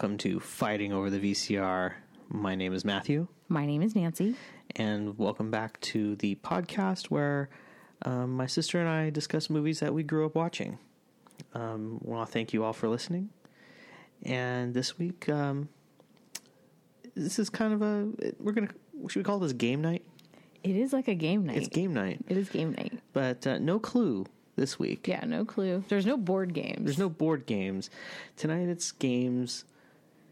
[0.00, 1.92] Welcome to Fighting Over the VCR.
[2.30, 4.34] My name is Matthew, My name is Nancy.
[4.76, 7.50] and welcome back to the podcast where
[8.06, 10.78] um, my sister and I discuss movies that we grew up watching.
[11.52, 13.28] Um, I want to thank you all for listening.
[14.22, 15.68] And this week, um,
[17.14, 18.68] this is kind of a we're gonna
[19.06, 20.02] should we call this game night?
[20.64, 21.58] It is like a game night.
[21.58, 22.98] It's game night, It is game night.
[23.12, 24.24] but uh, no clue
[24.56, 25.06] this week.
[25.06, 25.84] Yeah, no clue.
[25.88, 26.84] There's no board games.
[26.86, 27.90] There's no board games.
[28.38, 29.64] Tonight it's games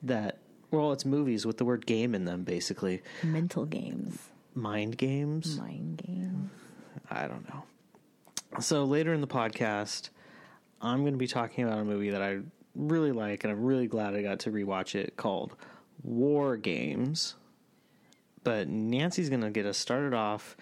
[0.02, 0.38] that,
[0.70, 3.02] well, it's movies with the word game in them, basically.
[3.22, 4.18] mental games.
[4.54, 5.58] Mind games?
[5.58, 6.50] Mind games.
[7.10, 7.64] I don't know.
[8.60, 10.10] So later in the podcast,
[10.80, 12.40] I'm going to be talking about a movie that I
[12.74, 15.54] really like, and I'm really glad I got to rewatch it called
[16.02, 17.34] War Games.
[18.44, 20.56] But Nancy's going to get us started off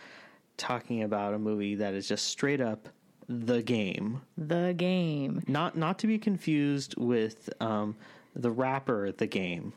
[0.56, 2.88] talking about a movie that is just straight up
[3.28, 4.22] the game.
[4.36, 5.42] The game.
[5.46, 7.96] Not not to be confused with um,
[8.36, 9.72] the rapper The Game.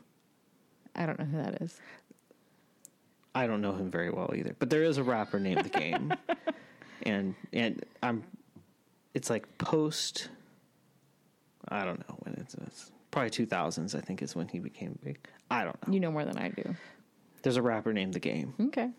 [0.94, 1.80] I don't know who that is.
[3.34, 6.12] I don't know him very well either, but there is a rapper named The Game,
[7.04, 8.24] and and I'm
[9.14, 10.28] it's like post.
[11.68, 13.94] I don't know when it's, it's probably two thousands.
[13.94, 15.18] I think is when he became big.
[15.50, 15.94] I don't know.
[15.94, 16.74] You know more than I do.
[17.42, 18.54] There's a rapper named The Game.
[18.60, 18.90] Okay.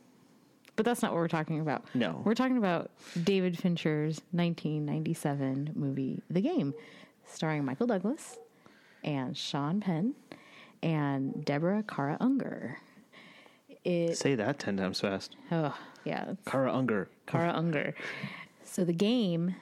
[0.77, 1.83] But that's not what we're talking about.
[1.93, 2.21] No.
[2.23, 2.89] We're talking about
[3.21, 6.73] David Fincher's 1997 movie, The Game,
[7.25, 8.39] starring Michael Douglas
[9.03, 10.13] and Sean Penn
[10.83, 12.77] and Deborah Kara Unger.
[13.83, 15.35] It, Say that ten times fast.
[15.51, 17.09] oh, yeah, Kara Unger.
[17.25, 17.95] Kara Unger.
[18.63, 19.55] So the game,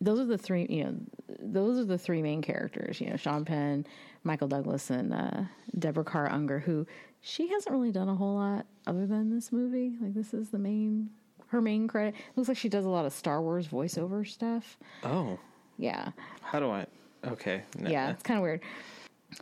[0.00, 0.94] those are the three, you know,
[1.40, 3.86] those are the three main characters, you know, Sean Penn,
[4.24, 5.42] Michael Douglas, and uh,
[5.78, 6.86] Deborah Kara Unger, who
[7.20, 9.92] she hasn't really done a whole lot other than this movie.
[10.00, 11.10] Like, this is the main,
[11.48, 12.14] her main credit.
[12.36, 14.76] Looks like she does a lot of Star Wars voiceover stuff.
[15.04, 15.38] Oh,
[15.78, 16.10] Yeah.
[16.42, 16.86] how do I?
[17.26, 17.62] Okay.
[17.78, 18.60] no, Yeah, it's kind of weird.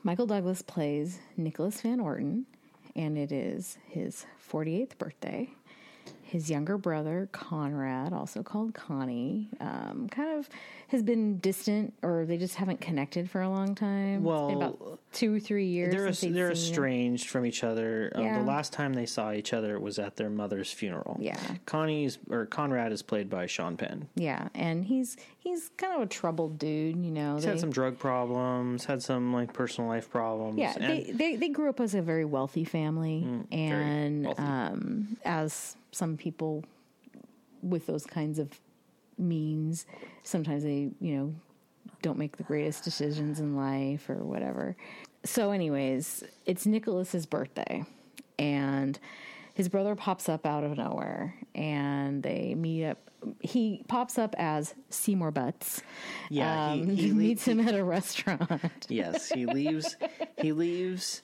[0.02, 2.46] Michael Douglas plays Nicholas Van Orton,
[2.94, 5.50] and it is his 48th birthday.
[6.22, 10.46] His younger brother, Conrad, also called Connie, um, kind of
[10.88, 14.26] has been distant, or they just haven't connected for a long time.
[14.26, 15.90] It's been about Well, two or three years.
[15.94, 18.12] They're since they've they're estranged from each other.
[18.14, 21.16] Um, the last time they saw each other was at their mother's funeral.
[21.18, 21.40] Yeah.
[21.64, 24.06] Connie's or Conrad is played by Sean Penn.
[24.14, 25.16] Yeah, and he's
[25.48, 27.34] he's kind of a troubled dude, you know.
[27.34, 30.58] He's They- had some drug problems, had some like personal life problems.
[30.58, 34.42] Yeah, and they, they they grew up as a very wealthy family, and wealthy.
[34.42, 36.64] um, as some people
[37.62, 38.48] with those kinds of
[39.16, 39.86] means,
[40.22, 41.34] sometimes they you know
[42.02, 44.76] don't make the greatest decisions in life or whatever.
[45.24, 47.84] So, anyways, it's Nicholas's birthday,
[48.38, 48.98] and
[49.58, 52.98] his brother pops up out of nowhere, and they meet up.
[53.40, 55.82] He pops up as Seymour Butts.
[56.30, 58.86] Yeah, he- um, he le- meets him at a restaurant.
[58.88, 59.96] yes, he leaves.
[60.40, 61.22] he leaves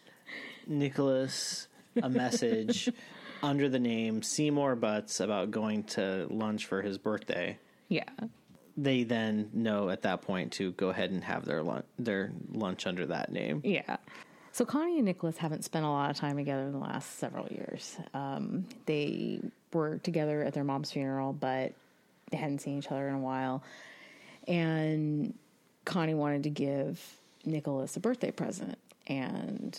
[0.67, 1.69] Nicholas
[2.03, 2.91] a message
[3.43, 7.59] under the name Seymour Butts about going to lunch for his birthday.
[7.89, 8.03] yeah.
[8.77, 12.89] They then know at that point to go ahead and have their lunch, their lunch
[12.89, 13.61] under that name.
[13.63, 13.99] Yeah.
[14.55, 17.49] So Connie and Nicholas haven't spent a lot of time together in the last several
[17.49, 17.97] years.
[18.15, 19.41] Um, they
[19.73, 21.73] were together at their mom's funeral, but
[22.31, 23.65] they hadn't seen each other in a while.
[24.47, 25.35] And
[25.85, 28.79] Connie wanted to give Nicholas a birthday present,
[29.09, 29.77] and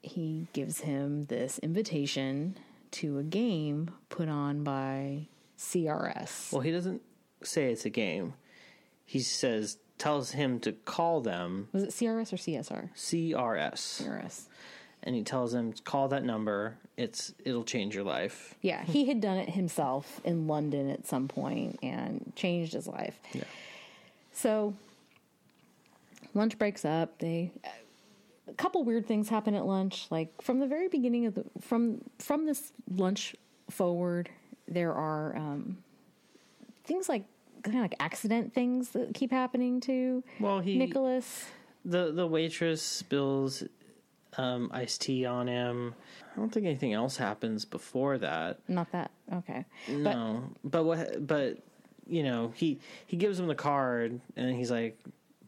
[0.00, 2.56] he gives him this invitation
[2.92, 5.26] to a game put on by
[5.58, 6.50] CRS.
[6.50, 7.02] Well, he doesn't
[7.42, 8.32] say it's a game.
[9.04, 12.88] He says tells him to call them Was it CRS or CSR?
[12.96, 14.42] CRS, CRS.
[15.04, 16.76] and he tells him to call that number.
[16.96, 18.56] It's it'll change your life.
[18.62, 23.16] Yeah, he had done it himself in London at some point and changed his life.
[23.32, 23.44] Yeah.
[24.32, 24.74] So
[26.34, 27.18] lunch breaks up.
[27.20, 27.52] They
[28.48, 30.08] a couple weird things happen at lunch.
[30.10, 33.36] Like from the very beginning of the from from this lunch
[33.70, 34.30] forward,
[34.66, 35.78] there are um,
[36.84, 37.24] things like
[37.62, 41.46] kind of like accident things that keep happening to Well, he Nicholas.
[41.84, 43.64] the the waitress spills
[44.38, 45.94] um, iced tea on him.
[46.34, 48.60] I don't think anything else happens before that.
[48.68, 51.26] Not that okay, No, but what?
[51.26, 51.58] But
[52.08, 54.98] you know, he he gives him the card, and he's like,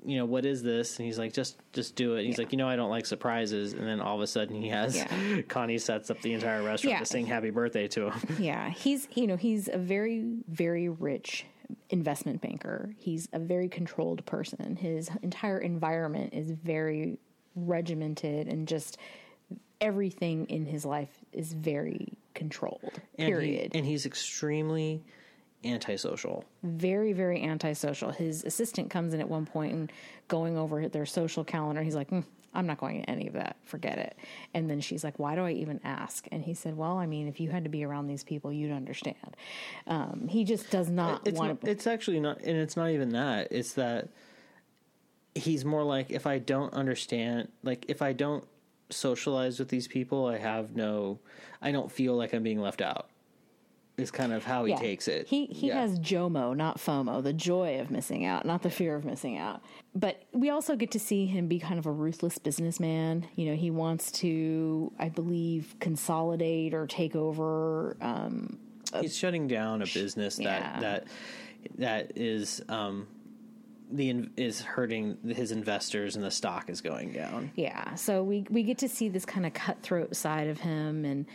[0.05, 0.99] you know, what is this?
[0.99, 2.19] And he's like, just just do it.
[2.19, 2.43] And he's Yeah.
[2.45, 3.73] like, you know, I don't like surprises.
[3.73, 5.41] And then all of a sudden, he has Yeah.
[5.49, 6.99] Connie sets up the entire restaurant Yeah.
[7.01, 8.37] to sing happy birthday to him.
[8.39, 11.47] Yeah, he's you know he's a very very rich
[11.91, 12.95] investment banker.
[12.99, 14.77] He's a very controlled person.
[14.77, 17.19] His entire environment is very
[17.57, 18.99] regimented and just
[19.81, 23.01] everything in his life is very controlled.
[23.19, 23.73] And he- Period.
[23.77, 25.03] and he's extremely
[25.65, 26.45] antisocial.
[26.63, 29.93] very very antisocial his assistant comes in at one point and
[30.29, 32.25] going over their social calendar he's like "Mm,
[32.55, 34.17] i'm not going to any of that forget it
[34.55, 37.27] and then she's like why do i even ask and he said well i mean
[37.29, 39.37] if you had to be around these people you'd understand
[39.87, 42.91] um, he just does not It's want not, to it's actually not, and it's not
[42.91, 43.49] even that.
[43.51, 44.09] It's that
[45.35, 48.45] he's more like if I don't understand, like if I don't
[48.91, 51.19] socialize with these people, I have no,
[51.61, 53.09] I don't feel like I'm being left out.
[53.97, 54.79] Is kind of how he Yeah.
[54.81, 55.29] takes it.
[55.29, 55.81] He he Yeah.
[55.83, 59.63] has JOMO, not FOMO, the joy of missing out, not the fear of missing out.
[59.95, 63.27] But we also get to see him be kind of a ruthless businessman.
[63.37, 67.97] You know, he wants to, I believe, consolidate or take over.
[68.01, 68.59] Um,
[69.01, 70.81] he's shutting down a business that Yeah.
[70.81, 71.05] that
[71.79, 73.07] that is um
[73.93, 77.53] the is hurting his investors and the stock is going down.
[77.55, 81.27] yeah, so we we get to see this kind of cutthroat side of him, and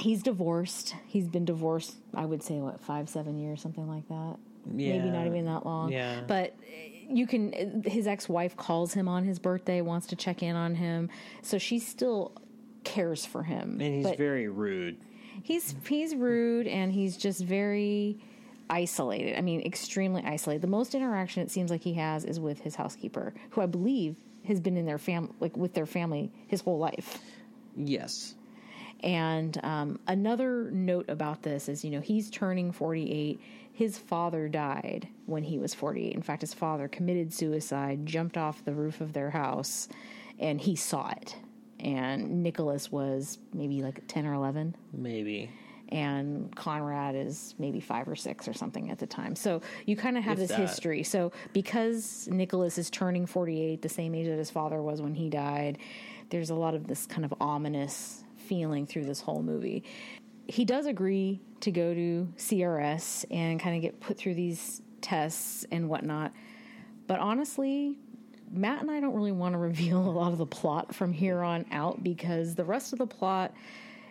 [0.00, 0.94] he's divorced.
[1.06, 4.36] He's been divorced, I would say, what five, seven years, something like that.
[4.74, 4.96] Yeah.
[4.96, 5.92] Maybe not even that long.
[5.92, 6.22] Yeah.
[6.26, 7.82] But uh, you can.
[7.84, 11.10] His ex-wife calls him on his birthday, wants to check in on him,
[11.42, 12.32] so she still
[12.82, 13.78] cares for him.
[13.80, 14.98] And he's but very rude.
[15.42, 18.18] he's he's rude and he's just very
[18.70, 19.36] isolated.
[19.38, 20.62] I mean, extremely isolated.
[20.62, 24.16] The most interaction it seems like he has is with his housekeeper, who I believe
[24.46, 27.18] has been in their family like with their family his whole life.
[27.76, 28.34] Yes.
[29.04, 33.38] And um, another note about this is, you know, he's turning 48.
[33.74, 36.14] His father died when he was 48.
[36.14, 39.88] In fact, his father committed suicide, jumped off the roof of their house,
[40.38, 41.36] and he saw it.
[41.78, 45.50] And Nicholas was maybe like 10 or 11 Maybe.
[45.90, 49.36] and Conrad is maybe five or six or something at the time.
[49.36, 50.60] So you kind of have If this that.
[50.60, 51.02] history.
[51.02, 55.28] So because Nicholas is turning 48, the same age that his father was when he
[55.28, 55.76] died,
[56.30, 59.84] there's a lot of this kind of ominous feeling through this whole movie.
[60.46, 65.64] He does agree to go to CRS and kind of get put through these tests
[65.70, 66.32] and whatnot.
[67.06, 67.96] But honestly,
[68.50, 71.42] Matt and I don't really want to reveal a lot of the plot from here
[71.42, 73.54] on out because the rest of the plot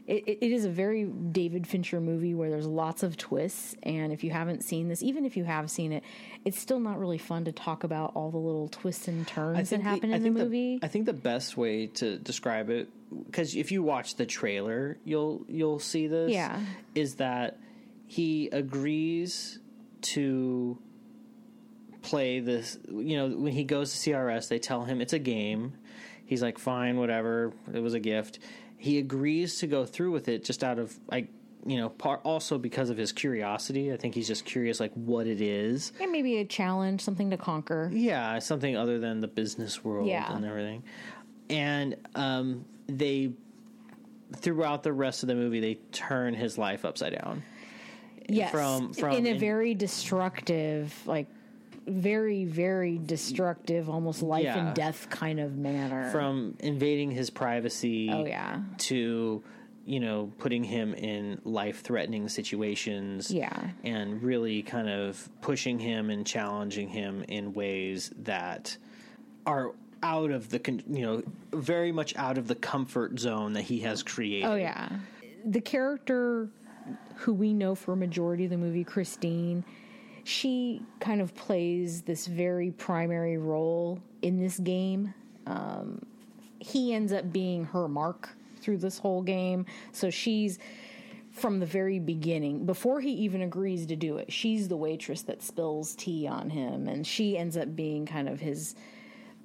[0.06, 3.76] it, it is a very David Fincher movie where there's lots of twists.
[3.84, 6.04] And if you haven't seen this, even if you have seen it,
[6.44, 9.82] it's still not really fun to talk about all the little twists and turns that
[9.82, 10.80] happen I in the movie.
[10.82, 12.90] I think the best way to describe it,
[13.26, 16.32] because if you watch the trailer, you'll you'll see this.
[16.32, 16.60] Yeah.
[16.96, 17.60] is that
[18.08, 19.60] he agrees
[20.02, 20.78] to
[22.02, 22.78] play this.
[22.90, 25.74] You know, when he goes to CRS, they tell him it's a game.
[26.26, 27.54] He's like, fine, whatever.
[27.74, 28.40] It was a gift.
[28.84, 31.30] He agrees to go through with it just out of like.
[31.66, 33.94] You know, part also because of his curiosity.
[33.94, 35.94] I think he's just curious, like what it is.
[36.02, 37.90] and maybe a challenge, something to conquer.
[37.94, 40.36] Yeah, something other than the business world Yeah.
[40.36, 40.84] and everything.
[41.50, 43.32] And um, they,
[44.36, 47.44] throughout the rest of the movie, they turn his life upside down.
[48.28, 51.28] Yes, from- from in a in- very destructive, like
[51.86, 54.68] very, very destructive, almost life Yeah.
[54.68, 56.10] and death kind of manner.
[56.12, 59.44] From invading his privacy oh yeah, to,
[59.86, 63.32] you know, putting him in life threatening situations.
[63.32, 63.70] Yeah.
[63.84, 68.78] And really kind of pushing him and challenging him in ways that
[69.46, 73.64] are out of the, con- you know, very much out of the comfort zone that
[73.64, 74.46] he has created.
[74.48, 74.90] Oh yeah.
[75.46, 76.50] The character
[77.18, 79.64] who we know for a majority of the movie, Christine,
[80.24, 85.14] she kind of plays this very primary role in this game.
[85.46, 86.06] Um,
[86.60, 88.30] he ends up being her mark
[88.62, 89.66] through this whole game.
[89.92, 90.60] So she's
[91.34, 95.42] from the very beginning, before he even agrees to do it, she's the waitress that
[95.42, 98.76] spills tea on him, and she ends up being kind of his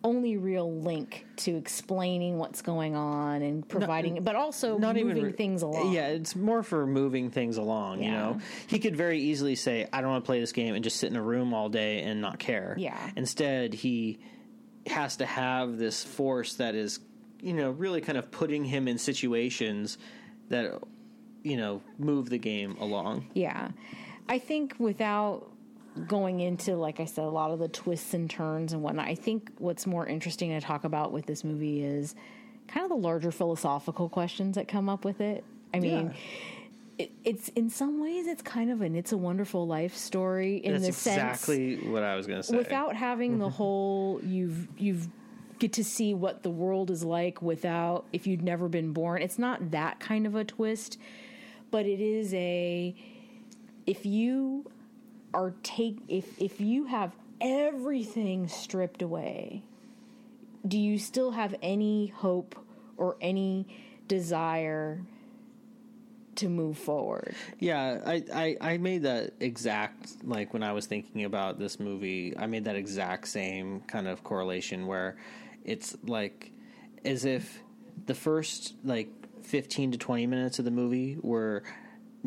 [0.04, 5.32] only real link to explaining what's going on and providing, but also not moving even
[5.32, 5.92] things along.
[5.92, 8.02] Yeah, it's more for moving things along.
[8.02, 10.84] You know, he could very easily say, "I don't want to play this game," and
[10.84, 12.76] just sit in a room all day and not care.
[12.78, 12.98] Yeah.
[13.16, 14.20] Instead, he
[14.86, 17.00] has to have this force that is,
[17.40, 19.98] you know, really kind of putting him in situations
[20.48, 20.80] that,
[21.42, 23.26] you know, move the game along.
[23.34, 23.70] Yeah.
[24.28, 25.50] I think without
[26.06, 29.14] going into, like I said, a lot of the twists and turns and whatnot, I
[29.14, 32.14] think what's more interesting to talk about with this movie is
[32.68, 35.44] kind of the larger philosophical questions that come up with it.
[35.74, 36.14] I mean,
[36.98, 40.72] it, it's in some ways it's kind of an "It's a Wonderful Life" story in
[40.72, 42.56] That's the sense exactly what I was going to say.
[42.56, 43.54] without having the mm-hmm.
[43.54, 45.08] whole you've you've
[45.58, 49.38] get to see what the world is like without if you'd never been born it's
[49.38, 50.98] not that kind of a twist
[51.72, 52.94] but it is a
[53.86, 54.64] if you
[55.34, 59.62] are take if if you have everything stripped away
[60.66, 62.56] do you still have any hope
[62.96, 63.66] or any
[64.08, 65.00] desire
[66.38, 67.34] to move forward.
[67.58, 72.32] Yeah, I, I, I made that exact like when I was thinking about this movie,
[72.38, 75.16] I made that exact same kind of correlation where
[75.64, 76.52] it's like
[77.04, 77.60] as if
[78.06, 79.08] the first like
[79.42, 81.64] 15 to 20 minutes of the movie were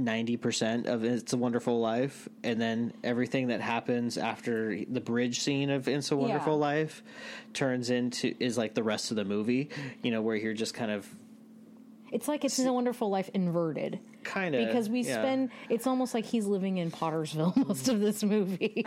[0.05, 5.69] 90% of It's a Wonderful Life and then everything that happens after the bridge scene
[5.69, 6.59] of It's a Wonderful Yeah.
[6.59, 7.03] Life
[7.53, 9.69] turns into is like the rest of the movie,
[10.01, 11.07] you know, where you're just kind of
[12.11, 13.99] It's like it's a wonderful life inverted.
[14.23, 18.23] kind of Because we spend it's almost like he's living in Pottersville most of this
[18.23, 18.85] movie.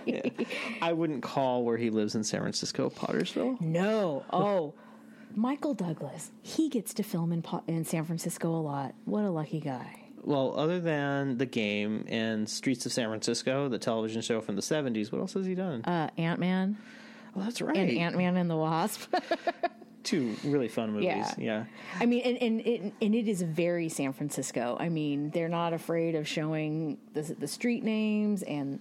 [0.83, 3.61] I wouldn't call where he lives in San Francisco Pottersville.
[3.61, 4.25] No.
[4.33, 4.75] Oh.
[5.37, 6.31] Michael Douglas.
[6.43, 8.95] He gets to film in in San Francisco a lot.
[9.05, 10.04] What a lucky guy.
[10.25, 14.63] Well, other than the game and Streets of San Francisco, the television show from the
[14.63, 15.85] seventies, what else has he done?
[15.85, 16.79] Uh, Ant Man
[17.37, 17.77] oh, that's right.
[17.77, 19.13] and Ant Man and the Wasp.
[20.03, 21.07] Two really fun movies.
[21.09, 21.35] Yeah.
[21.39, 21.65] Yeah.
[21.99, 24.77] I mean, and, and it and it is very San Francisco.
[24.79, 28.81] I mean, they're not afraid of showing the the street names and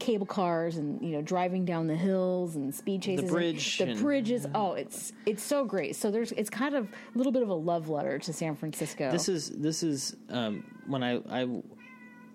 [0.00, 3.24] cable cars and you know driving down the hills and speed chases.
[3.24, 4.46] and bridge the bridges.
[4.54, 5.94] Oh, it's it's so great.
[5.94, 9.12] So there's it's kind of a little bit of a love letter to San Francisco.
[9.12, 11.62] This is this is um, when I I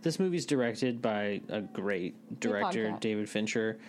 [0.02, 3.00] this movie's directed by a great director, podcast.
[3.00, 3.80] David Fincher,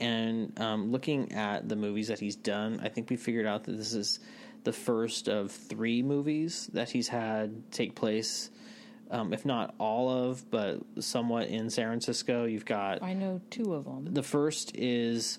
[0.00, 3.76] and um, looking at the movies that he's done, I think we figured out that
[3.76, 4.20] this is
[4.62, 8.50] the first of three movies that he's had take place.
[9.14, 12.44] Um, if not all of, but somewhat in San Francisco.
[12.44, 14.12] You've got I know two of them.
[14.12, 15.38] the first is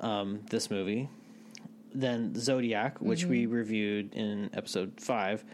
[0.00, 1.08] um, this movie,
[1.94, 3.30] then Zodiac, which Mm-hmm.
[3.30, 5.44] we reviewed in episode five,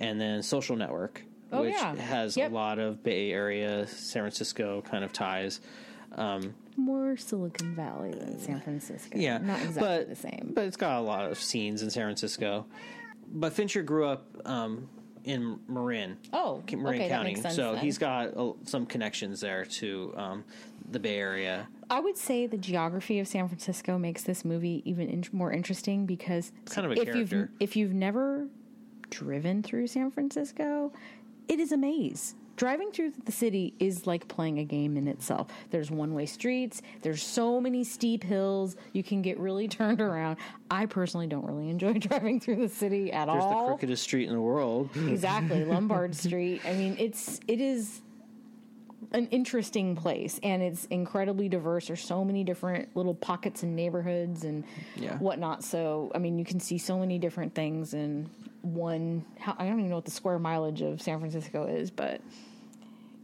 [0.00, 1.22] and then Social Network,
[1.52, 1.94] Oh, which yeah.
[1.96, 2.50] has Yep.
[2.50, 5.60] a lot of Bay Area, San Francisco kind of ties.
[6.16, 9.18] Um, More Silicon Valley than San Francisco.
[9.18, 10.52] yeah, not exactly but, the same.
[10.54, 12.66] but it's got a lot of scenes in San Francisco.
[13.32, 14.88] But Fincher grew up um,
[15.24, 17.82] in Marin, Oh, Marin okay, County, sense so then.
[17.84, 20.44] he's got uh, some connections there to um,
[20.90, 21.68] the Bay Area.
[21.90, 26.06] I would say the geography of San Francisco makes this movie even in- more interesting
[26.06, 28.46] because kind of a if you've if you've never
[29.10, 30.92] driven through San Francisco,
[31.48, 32.34] it is a maze.
[32.60, 35.48] Driving through the city is like playing a game in itself.
[35.70, 40.36] There's one-way streets, there's so many steep hills, you can get really turned around.
[40.70, 43.48] I personally don't really enjoy driving through the city at all.
[43.48, 44.90] There's the crookedest street in the world.
[45.08, 48.02] exactly lombard street i mean it's it is
[49.12, 54.44] an interesting place and it's incredibly diverse there's so many different little pockets and neighborhoods
[54.44, 54.64] and
[54.96, 55.16] Yeah.
[55.16, 58.28] whatnot so i mean you can see so many different things in
[58.60, 62.20] one i don't even know what the square mileage of san francisco is but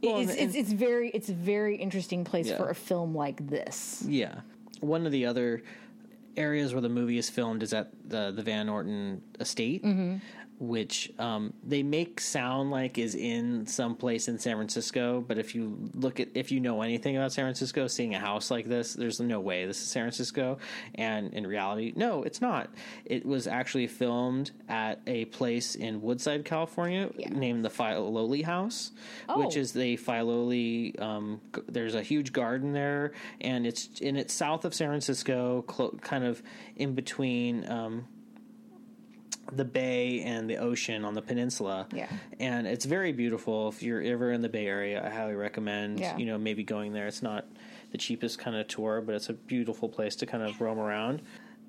[0.02, 2.56] Well, it's, it's, it's very it's a very interesting place Yeah.
[2.58, 4.40] for a film like this Yeah.
[4.80, 5.62] One of the other
[6.36, 10.16] areas where the movie is filmed is at the the Van Orton estate, mm-hmm.
[10.58, 15.22] Which um, they make sound like is in some place in San Francisco.
[15.26, 18.50] But if you look at if you know anything about San Francisco, seeing a house
[18.50, 20.58] like this, there's no way this is San Francisco.
[20.94, 22.70] And in reality, no, it's not.
[23.04, 27.30] It was actually filmed at a place in Woodside, California, Yeah.
[27.30, 28.92] named the Filoli House,
[29.34, 29.60] which Oh.
[29.60, 30.98] is the Filoli.
[31.00, 35.96] Um, there's a huge garden there, and it's and it's south of San Francisco, clo-
[36.00, 36.42] kind of
[36.76, 37.68] in between.
[37.70, 38.06] Um,
[39.52, 41.86] the bay and the ocean on the peninsula.
[41.92, 42.08] Yeah.
[42.40, 43.68] And it's very beautiful.
[43.68, 46.16] If you're ever in the Bay Area, I highly recommend, Yeah.
[46.16, 47.06] you know, maybe going there.
[47.06, 47.46] It's not
[47.92, 51.22] the cheapest kind of tour, but it's a beautiful place to kind of roam around.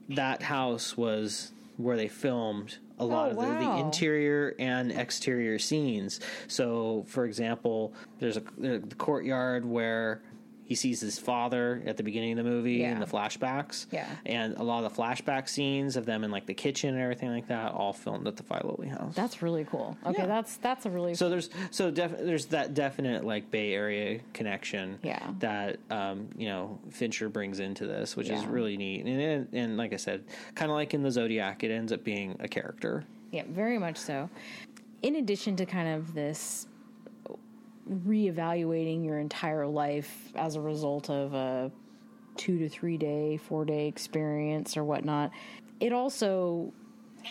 [0.09, 4.91] That house was where they filmed a oh, lot Oh, of the, the interior and
[4.91, 6.19] exterior scenes.
[6.47, 10.21] So, for example, there's a the courtyard where
[10.67, 13.85] he sees his father at the beginning of the movie in the flashbacks.
[13.91, 14.07] Yeah.
[14.25, 17.29] And a lot of the flashback scenes of them in like the kitchen and everything
[17.29, 19.15] like that, all filmed at the Filoli house.
[19.15, 20.25] that's really cool okay Yeah.
[20.27, 24.99] that's that's a really so there's so def- there's that definite like Bay Area connection
[25.03, 25.25] Yeah.
[25.39, 29.05] that um, you know Fincher brings into this, which is really neat.
[29.05, 30.23] And, and and like I said,
[30.55, 33.05] kind of like in the Zodiac, it ends up being a character.
[33.31, 34.29] Yeah, very much so.
[35.01, 36.67] In addition to kind of this
[37.89, 41.71] reevaluating your entire life as a result of a
[42.35, 45.31] two to three day, four day experience or whatnot,
[45.79, 46.71] it also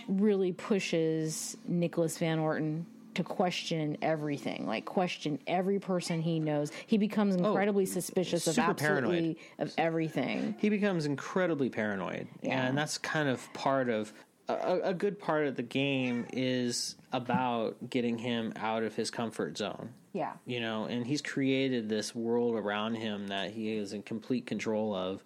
[0.08, 6.70] really pushes Nicholas Van Orton to question everything, like question every person he knows.
[6.86, 9.36] He becomes oh, incredibly suspicious of absolutely paranoid.
[9.58, 10.54] of everything.
[10.58, 12.66] he becomes incredibly paranoid Yeah.
[12.66, 14.12] and that's kind of part of
[14.48, 19.56] a, a good part of the game is about getting him out of his comfort
[19.56, 20.32] zone Yeah.
[20.46, 24.94] you know and he's created this world around him that he is in complete control
[24.94, 25.23] of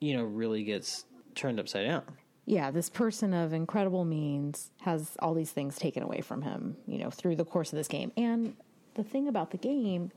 [0.00, 2.02] you know really gets turned upside down
[2.46, 6.98] yeah, this person of incredible means has all these things taken away from him, you
[6.98, 8.12] know, through the course of this game.
[8.16, 8.54] And
[8.94, 10.12] the thing about the game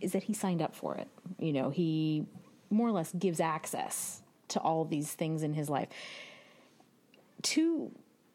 [0.00, 1.08] is that he signed up for it.
[1.38, 2.24] You know, he
[2.70, 5.88] more or less gives access to all these things in his life.
[7.42, 7.90] Two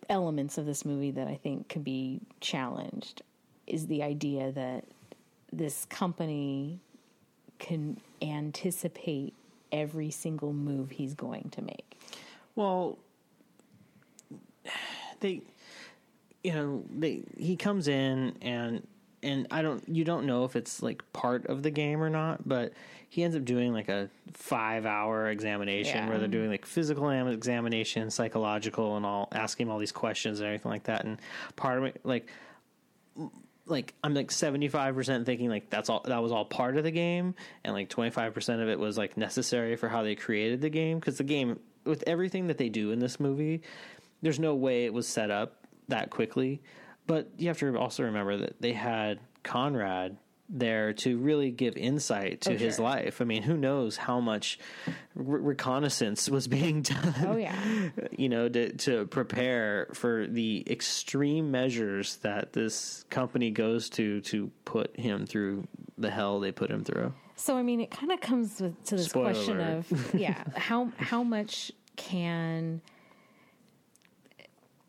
[0.09, 3.21] elements of this movie that I think could be challenged
[3.65, 4.85] is the idea that
[5.51, 6.79] this company
[7.59, 9.33] can anticipate
[9.71, 11.99] every single move he's going to make.
[12.55, 12.97] Well,
[15.19, 15.41] they,
[16.43, 18.85] you know, they he comes in and
[19.23, 22.47] and I don't you don't know if it's like part of the game or not,
[22.47, 22.73] but
[23.09, 26.09] he ends up doing like a five hour examination Yeah.
[26.09, 30.71] where they're doing like physical examination, psychological, and all asking all these questions and everything
[30.71, 31.05] like that.
[31.05, 31.17] And
[31.55, 32.27] part of it, like,
[33.67, 37.35] like I'm like 75% thinking like that's all that was all part of the game
[37.63, 41.17] and like 25% of it was like necessary for how they created the game because
[41.17, 43.61] the game with everything that they do in this movie
[44.21, 46.61] there's no way it was set up that quickly.
[47.05, 50.17] But you have to also remember that they had Conrad
[50.49, 52.85] there to really give insight to Oh, his sure.
[52.85, 53.21] life.
[53.21, 54.57] I mean, who knows how much
[55.13, 57.53] re- reconnaissance was being done Oh yeah.
[58.17, 64.49] you know, to, to prepare for the extreme measures that this company goes to to
[64.63, 67.13] put him through the hell they put him through.
[67.35, 70.91] So I mean, it kind of comes with, to this Spoiler question of yeah, how
[70.97, 72.81] how much can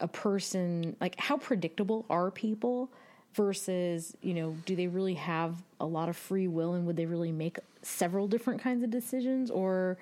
[0.00, 2.91] a person like how predictable are people
[3.35, 7.07] versus you know do they really have a lot of free will and would they
[7.07, 9.97] really make several different kinds of decisions or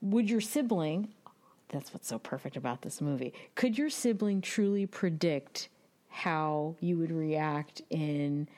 [0.00, 1.08] would your sibling
[1.68, 5.68] that's what's so perfect about this movie could your sibling truly predict
[6.08, 8.48] how you would react in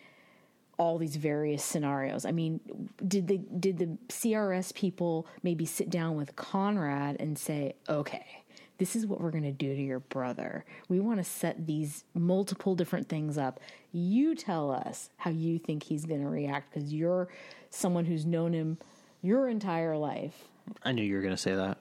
[0.80, 2.24] all these various scenarios.
[2.24, 2.58] I mean,
[3.06, 8.39] did the did the CRS people maybe sit down with Conrad and say, "Okay,
[8.80, 10.64] this is what we're going to do to your brother.
[10.88, 13.60] We want to set these multiple different things up.
[13.92, 17.28] You tell us how you think he's going to react because you're
[17.68, 18.78] someone who's known him
[19.20, 20.48] your entire life."
[20.82, 21.76] I knew you were going to say that.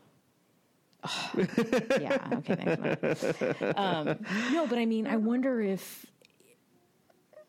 [2.02, 2.28] yeah.
[2.34, 2.98] Okay.
[3.02, 3.78] Thanks.
[3.78, 4.18] Um,
[4.52, 6.06] no, but I mean, I wonder if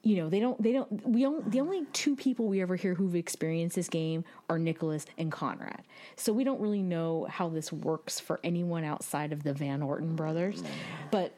[0.02, 0.60] you know they don't.
[0.62, 1.06] They don't.
[1.06, 1.50] We don't.
[1.50, 5.82] The only two people we ever hear who've experienced this game are Nicholas and Conrad.
[6.16, 10.16] So we don't really know how this works for anyone outside of the Van Orton
[10.16, 10.62] brothers.
[11.10, 11.34] But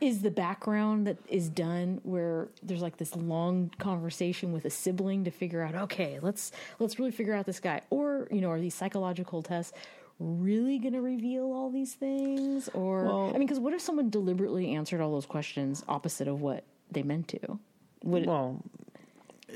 [0.00, 5.24] is the background that is done where there's like this long conversation with a sibling
[5.24, 8.60] to figure out okay let's let's really figure out this guy or you know are
[8.60, 9.72] these psychological tests
[10.18, 14.10] really going to reveal all these things or Well- i mean because what if someone
[14.10, 17.58] deliberately answered all those questions opposite of what they meant to
[18.04, 18.62] would Well,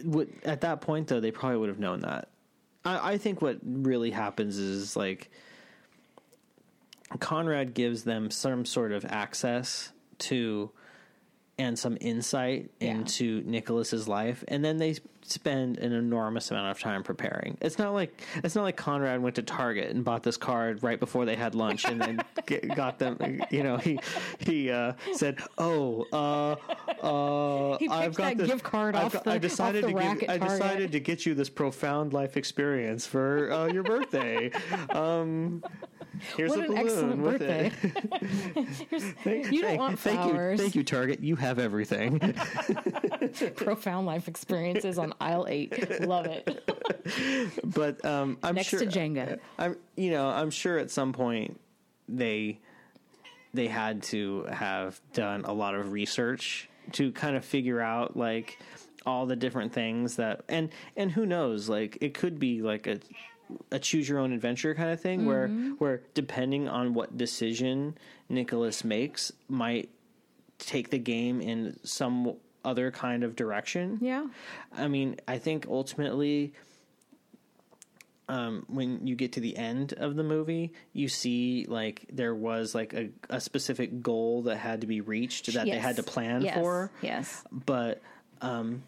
[0.05, 2.29] would, at that point though, they probably would have known that.
[2.85, 5.31] I, I think what really happens is like
[7.21, 10.71] Conrad gives them some sort of access to
[11.59, 12.91] and some insight Yeah.
[12.91, 14.97] into Nicholas's life, and then they
[15.31, 17.57] spend an enormous amount of time preparing.
[17.61, 20.99] It's not like it's not like Conrad went to Target and bought this card right
[21.01, 23.41] before they had lunch, and then get, got them.
[23.51, 23.99] You know, he
[24.39, 26.57] he uh, said, "Oh, uh,
[27.05, 29.95] uh, He I've got that this, gift card I've off got- the- I decided to
[29.95, 34.51] rack give, I decided to get you this profound life experience for uh, your birthday.
[34.91, 35.63] Um,
[36.37, 38.67] here's what a balloon with birthday it.
[39.25, 41.21] Here's- you don't want thank flowers you, thank you, Target.
[41.21, 42.19] You have everything.
[43.57, 46.73] profound life experiences on aisle 8 love it.
[47.65, 49.39] But um, I'm Next sure to Jenga.
[49.59, 51.61] I'm you know I'm sure at some point
[52.09, 52.59] they
[53.55, 58.59] they had to have done a lot of research to kind of figure out like
[59.05, 62.99] all the different things that and and who knows like it could be like a
[63.71, 65.49] a choose your own adventure kind of thing where
[65.79, 67.97] where depending on what decision
[68.29, 69.89] Nicholas makes might
[70.59, 72.35] take the game in some
[72.67, 73.99] other kind of direction.
[74.03, 74.27] yeah
[74.77, 76.53] I mean, I think ultimately,
[78.29, 82.75] um, when you get to the end of the movie, you see like there was
[82.75, 86.43] like a, a specific goal that had to be reached that they had to plan
[86.43, 86.55] Yes.
[86.59, 86.91] for.
[87.03, 88.03] yes But
[88.41, 88.83] um,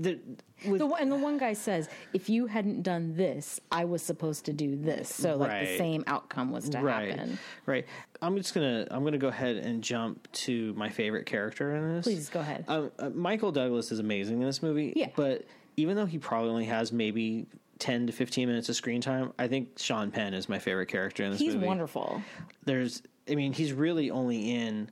[0.00, 0.18] the
[0.66, 4.02] with The one, and the one guy says, "If you hadn't done this, I was
[4.02, 7.38] supposed to do this." So, like the same outcome was to right, happen.
[7.66, 7.86] right.
[8.22, 12.04] I'm just gonna I'm gonna go ahead and jump to my favorite character in this.
[12.04, 12.64] Please go ahead.
[12.68, 14.92] Um, uh, Michael Douglas is amazing in this movie.
[14.96, 15.10] Yeah.
[15.14, 15.44] But
[15.76, 17.46] even though he probably only has maybe
[17.78, 21.24] 10 to 15 minutes of screen time, I think Sean Penn is my favorite character
[21.24, 21.60] in this He's movie.
[21.60, 22.22] He's wonderful.
[22.64, 24.90] There's, I mean, he's really only in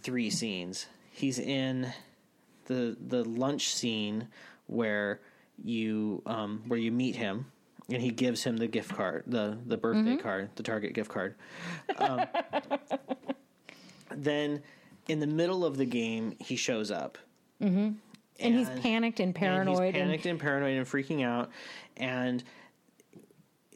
[0.00, 0.86] three scenes.
[1.10, 1.92] He's in
[2.66, 4.28] the the lunch scene
[4.66, 5.20] where
[5.62, 7.46] you um, where you meet him
[7.88, 11.34] and he gives him the gift card, the the birthday card, the Target gift card.
[11.96, 12.26] Um,
[14.14, 14.62] then
[15.08, 17.18] in the middle of the game, he shows up.
[18.40, 19.78] and, he's panicked and paranoid.
[19.78, 21.50] And he's panicked and, and paranoid and freaking out.
[21.96, 22.42] And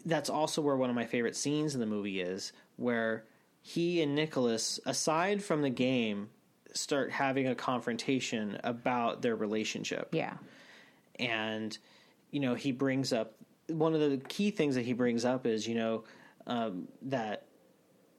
[0.05, 3.25] that's also where one of my favorite scenes in the movie is, where
[3.61, 6.31] he and Nicholas, aside from the game,
[6.77, 10.09] start having a confrontation about their relationship.
[10.13, 10.35] yeah,
[11.19, 11.77] And,
[12.31, 13.35] you know, he brings up
[13.69, 16.05] one of the key things that he brings up is, you know,
[16.47, 17.47] um, that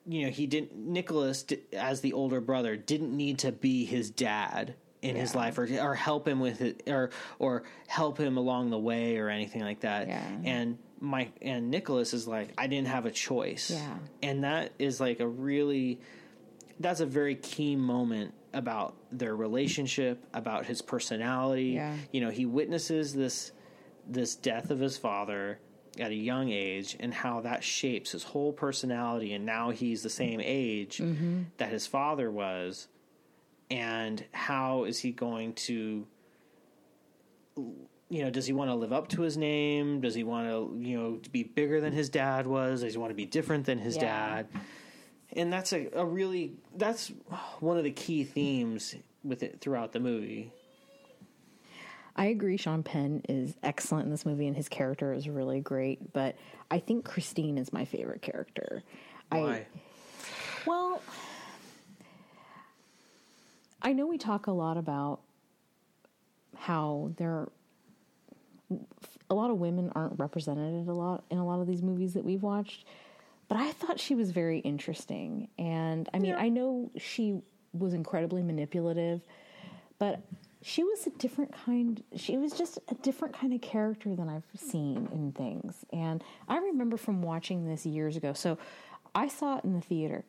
[0.06, 4.76] you know he didn't Nicholas as the older brother didn't need to be his dad
[5.02, 8.80] in his life or or help him with it or or help him along the
[8.80, 10.08] way or anything like that.
[10.08, 10.28] Yeah.
[10.44, 13.72] And Mike and Nicholas is like I didn't have a choice.
[13.72, 13.98] Yeah.
[14.24, 16.00] And that is like a really
[16.80, 21.72] that's a very key moment about their relationship, about his personality.
[21.76, 21.96] Yeah.
[22.12, 23.52] You know, he witnesses this
[24.10, 25.60] this death of his father
[26.00, 30.10] at a young age and how that shapes his whole personality and now he's the
[30.10, 31.42] same age mm-hmm.
[31.58, 32.88] that his father was
[33.70, 36.06] and how is he going to
[38.10, 40.78] you know does he want to live up to his name does he want to
[40.80, 43.80] you know be bigger than his dad was does he want to be different than
[43.80, 44.04] his Yeah.
[44.04, 44.48] dad
[45.34, 47.12] and that's a, a really that's
[47.60, 50.52] one of the key themes with it throughout the movie
[52.18, 52.58] I agree.
[52.58, 56.14] Sean Penn is excellent in this movie, and his character is really great.
[56.14, 56.36] But
[56.72, 58.82] I think Christine is my favorite character.
[59.30, 59.68] why I,
[60.66, 61.02] well,
[63.84, 65.20] I know we talk a lot about
[66.56, 67.48] how there
[69.30, 72.26] a lot of women aren't represented a lot in a lot of these movies that
[72.26, 72.86] we've watched.
[73.48, 75.48] But I thought she was very interesting.
[75.58, 77.40] And I mean, I know she
[77.74, 79.22] was incredibly manipulative,
[80.00, 80.22] but
[80.62, 84.44] she was a different kind she was just a different kind of character than I've
[84.56, 85.86] seen in things.
[85.94, 88.34] And I remember from watching this years ago.
[88.34, 88.58] So
[89.16, 90.26] I saw it in the theater.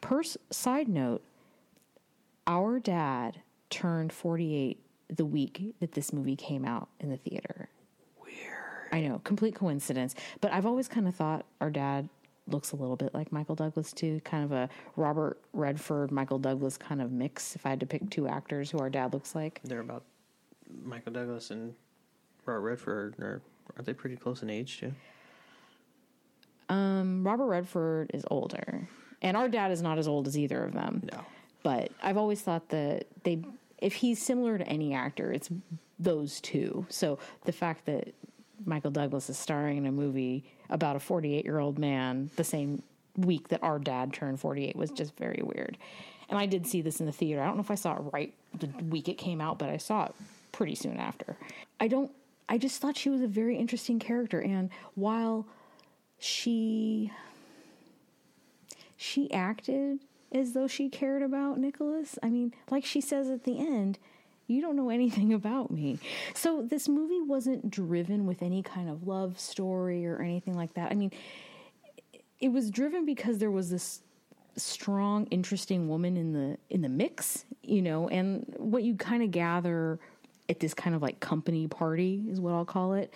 [0.00, 1.22] Pers- side note,
[2.46, 7.68] our dad turned 48 the week that this movie came out in the theater.
[8.20, 10.14] weird I know, complete coincidence.
[10.40, 12.08] But I've always kind of thought our dad
[12.46, 16.76] looks a little bit like Michael Douglas too, kind of a Robert Redford, Michael Douglas
[16.76, 17.54] kind of mix.
[17.54, 20.04] If I had to pick two actors who our dad looks like, they're about
[20.84, 21.74] michael douglas and
[22.46, 23.42] robert redford are
[23.74, 24.92] aren't they pretty close in age too
[26.70, 28.88] um, Robert Redford is older,
[29.22, 31.02] and our dad is not as old as either of them.
[31.12, 31.24] no
[31.64, 33.42] But I've always thought that they,
[33.78, 35.50] if he's similar to any actor, it's
[35.98, 36.86] those two.
[36.88, 38.14] So the fact that
[38.70, 42.82] Michael Douglas is starring in a movie about a 48 year old man the same
[43.16, 45.76] week that our dad turned 48 was just very weird.
[46.30, 47.42] And I did see this in the theater.
[47.42, 49.76] I don't know if I saw it right the week it came out, but I
[49.76, 50.14] saw it
[50.52, 51.36] pretty soon after.
[51.80, 52.10] I don't,
[52.48, 54.40] I just thought she was a very interesting character.
[54.40, 55.46] And while
[56.18, 57.10] she,
[58.96, 59.98] she acted
[60.32, 62.18] as though she cared about Nicholas.
[62.22, 63.98] I mean, like she says at the end,
[64.50, 65.98] you don't know anything about me.
[66.34, 70.90] So this movie wasn't driven with any kind of love story or anything like that.
[70.90, 71.12] I mean,
[72.40, 74.02] it was driven because there was this
[74.56, 79.30] strong interesting woman in the in the mix, you know, and what you kind of
[79.30, 79.98] gather
[80.48, 83.14] at this kind of like company party is what I'll call it.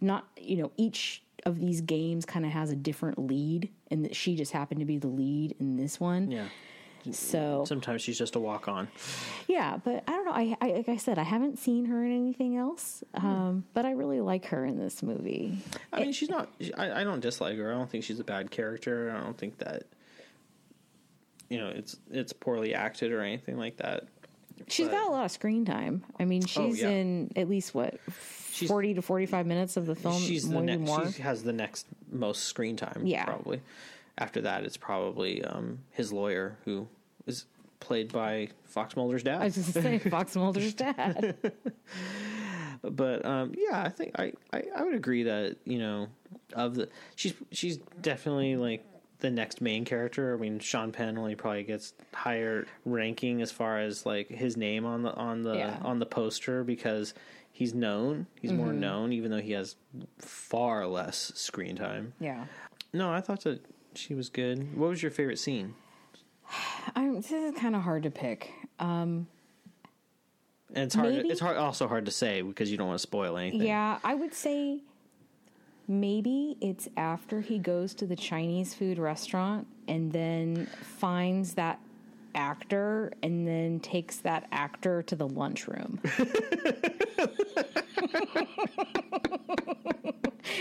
[0.00, 4.36] Not, you know, each of these games kind of has a different lead and she
[4.36, 6.30] just happened to be the lead in this one.
[6.30, 6.46] yeah
[7.12, 8.88] So sometimes she's just a walk on
[9.48, 10.32] yeah, but I don't know.
[10.32, 13.92] I, I like I said, I haven't seen her in anything else, um, but I
[13.92, 15.58] really like her in this movie.
[15.92, 16.48] I mean, she's not.
[16.76, 17.70] I, I don't dislike her.
[17.72, 19.14] I don't think she's a bad character.
[19.16, 19.84] I don't think that
[21.48, 24.04] you know it's it's poorly acted or anything like that.
[24.68, 26.02] She's But- got a lot of screen time.
[26.18, 26.88] I mean, she's yeah.
[26.88, 27.94] in at least what
[28.52, 30.80] She's- forty to forty-five minutes of the film, she's the next.
[30.80, 31.12] more.
[31.12, 33.02] She has the next most screen time.
[33.04, 33.24] Yeah.
[33.24, 33.60] probably.
[34.18, 36.88] After that, it's probably um, his lawyer, who
[37.26, 37.46] is
[37.80, 39.40] played by Fox Mulder's dad.
[39.42, 41.36] I was just saying, Fox Mulder's dad.
[42.82, 46.08] but um, yeah, I think I, I, I would agree that you know
[46.54, 48.84] of the she's she's definitely like
[49.20, 50.34] the next main character.
[50.34, 54.84] I mean, Sean Penn only probably gets higher ranking as far as like his name
[54.84, 55.78] on the on the Yeah.
[55.82, 57.14] on the poster because
[57.52, 58.26] he's known.
[58.40, 58.80] He's more Mm-hmm.
[58.80, 59.76] known, even though he has
[60.18, 62.12] far less screen time.
[62.20, 62.44] yeah,
[62.92, 64.76] No, I thought that she was good.
[64.76, 65.74] What was your favorite scene?
[66.94, 68.52] I'm, this is kind of hard to pick.
[68.78, 69.26] Um,
[70.74, 71.14] and it's hard.
[71.14, 71.56] Maybe- It's hard.
[71.56, 73.62] Also hard to say because you don't want to spoil anything.
[73.62, 74.80] Yeah, I would say
[75.88, 81.78] maybe it's after he goes to the Chinese food restaurant and then finds that
[82.34, 86.00] actor and then takes that actor to the lunchroom.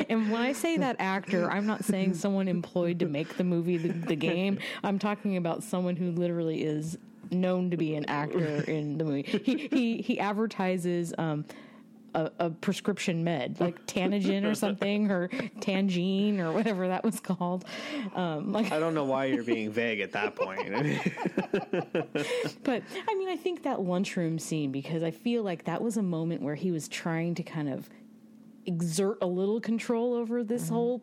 [0.10, 3.78] and when I say that actor, I'm not saying someone employed to make the movie
[3.78, 4.60] the, the game.
[4.84, 6.98] I'm talking about someone who literally is
[7.32, 9.24] known to be an actor in the movie.
[9.24, 11.46] He he he advertises um,
[12.16, 15.28] a, a prescription med like Tanagen or something or
[15.60, 17.66] Tangine or whatever that was called.
[18.16, 20.72] Um, like, I don't know why you're being vague at that point.
[22.64, 26.02] But I mean, I think that lunchroom scene because I feel like that was a
[26.02, 27.90] moment where he was trying to kind of
[28.66, 31.02] exert a little control over this whole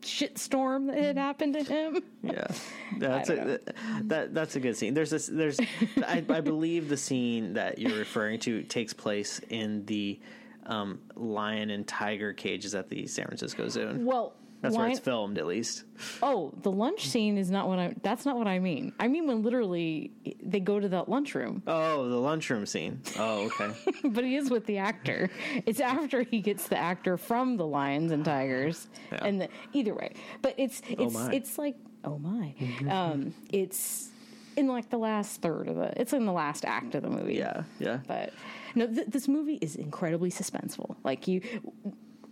[0.00, 2.02] shitstorm that had happened to him.
[2.22, 2.46] yeah,
[2.98, 3.60] that's a,
[4.02, 4.94] that that's a good scene.
[4.94, 5.26] There's this.
[5.26, 5.58] There's
[6.06, 10.20] I, I believe the scene that you're referring to takes place in the
[10.66, 13.96] um, lion and tiger cages at the San Francisco Zoo.
[13.98, 15.84] Well, That's where it's filmed, at least.
[16.22, 17.94] Oh, the lunch scene is not what I.
[18.02, 18.92] That's not what I mean.
[18.98, 20.10] I mean when literally
[20.42, 23.00] they go to that lunchroom, Oh, the lunchroom scene.
[23.18, 23.72] Oh, okay.
[24.04, 25.30] but he is with the actor.
[25.64, 29.24] It's after he gets the actor from the Lions and Tigers, Yeah.
[29.24, 30.14] and the, either way.
[30.42, 31.32] But it's it's my.
[31.32, 32.54] it's like oh my,
[32.90, 34.10] um, it's
[34.56, 36.00] in like the last third of the.
[36.00, 37.34] It's in the last act of the movie.
[37.36, 38.00] yeah, yeah.
[38.08, 38.32] But
[38.74, 40.96] no, th- this movie is incredibly suspenseful.
[41.04, 41.42] Like you,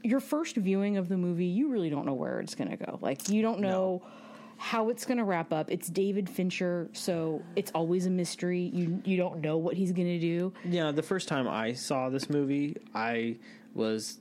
[0.07, 2.99] your first viewing of the movie, you really don't know where it's going to go.
[3.03, 4.03] Like you don't know
[4.59, 5.71] how it's going to wrap up.
[5.71, 8.71] It's David Fincher, so it's always a mystery.
[8.73, 10.53] You you don't know what he's going to do.
[10.65, 13.37] Yeah, the first time I saw this movie, I
[13.75, 14.19] was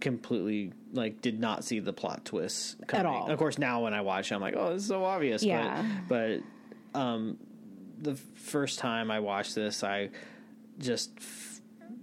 [0.00, 3.06] completely like did not see the plot twists coming.
[3.06, 3.30] At all.
[3.30, 5.42] Of course, now when I watch, it, I'm like, oh, this is so obvious.
[5.42, 5.84] Yeah.
[6.08, 6.40] But,
[6.92, 7.38] but um,
[8.00, 10.10] the first time I watched this, I
[10.78, 11.18] just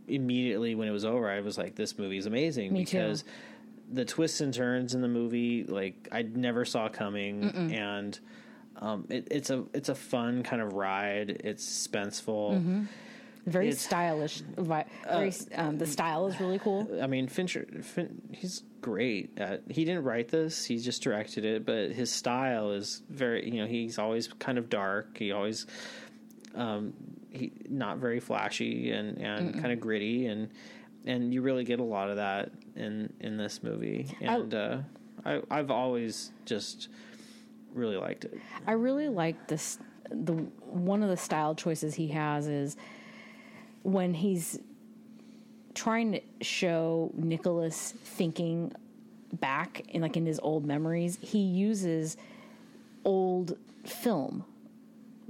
[0.08, 2.98] immediately when it was over, I was like, this movie is amazing Me too.
[2.98, 3.24] because
[3.92, 8.20] the twists and turns in the movie, like I never saw coming, and.
[8.76, 11.30] Um, it, it's a it's a fun kind of ride.
[11.44, 12.56] It's suspenseful.
[12.56, 12.84] Mm-hmm.
[13.46, 14.42] Very It's- uh, stylish.
[14.58, 16.90] vi- Very, um, the style is really cool.
[17.02, 19.30] I mean, Fincher, fin, he's great.
[19.38, 21.66] At, he didn't write this; he just directed it.
[21.68, 25.18] But his style is very, you know, he's always kind of dark.
[25.20, 25.68] He always,
[26.56, 26.94] um,
[27.34, 30.50] he not very flashy and and kind of gritty, and
[31.06, 34.16] and you really get a lot of that in in this movie.
[34.22, 34.78] And uh,
[35.26, 36.90] I I've always just
[37.74, 38.40] really liked it.
[38.68, 39.80] I really like this.
[40.10, 42.78] The one of the style choices he has is
[43.82, 44.60] when he's
[45.74, 48.72] trying to show Nicholas thinking
[49.34, 51.18] back in like in his old memories.
[51.20, 52.16] He uses
[53.04, 54.46] old film.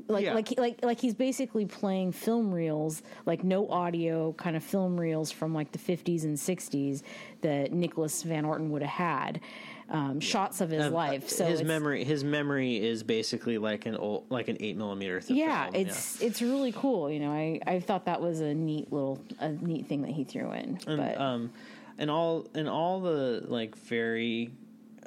[0.08, 0.34] Like Yeah.
[0.34, 5.32] like like like he's basically playing film reels, like no audio kind of film reels
[5.32, 7.02] from like the 50s and 60s
[7.42, 9.42] that Nicholas Van Orton would have had.
[9.89, 11.30] Um, shots of his life.
[11.30, 15.22] So his memory, his memory is basically like an old, like an eight millimeter.
[15.28, 18.92] yeah film, it's it's really cool you know i i thought that was a neat
[18.92, 21.52] little a neat thing that he threw in but um,
[22.00, 24.50] and all and all the like very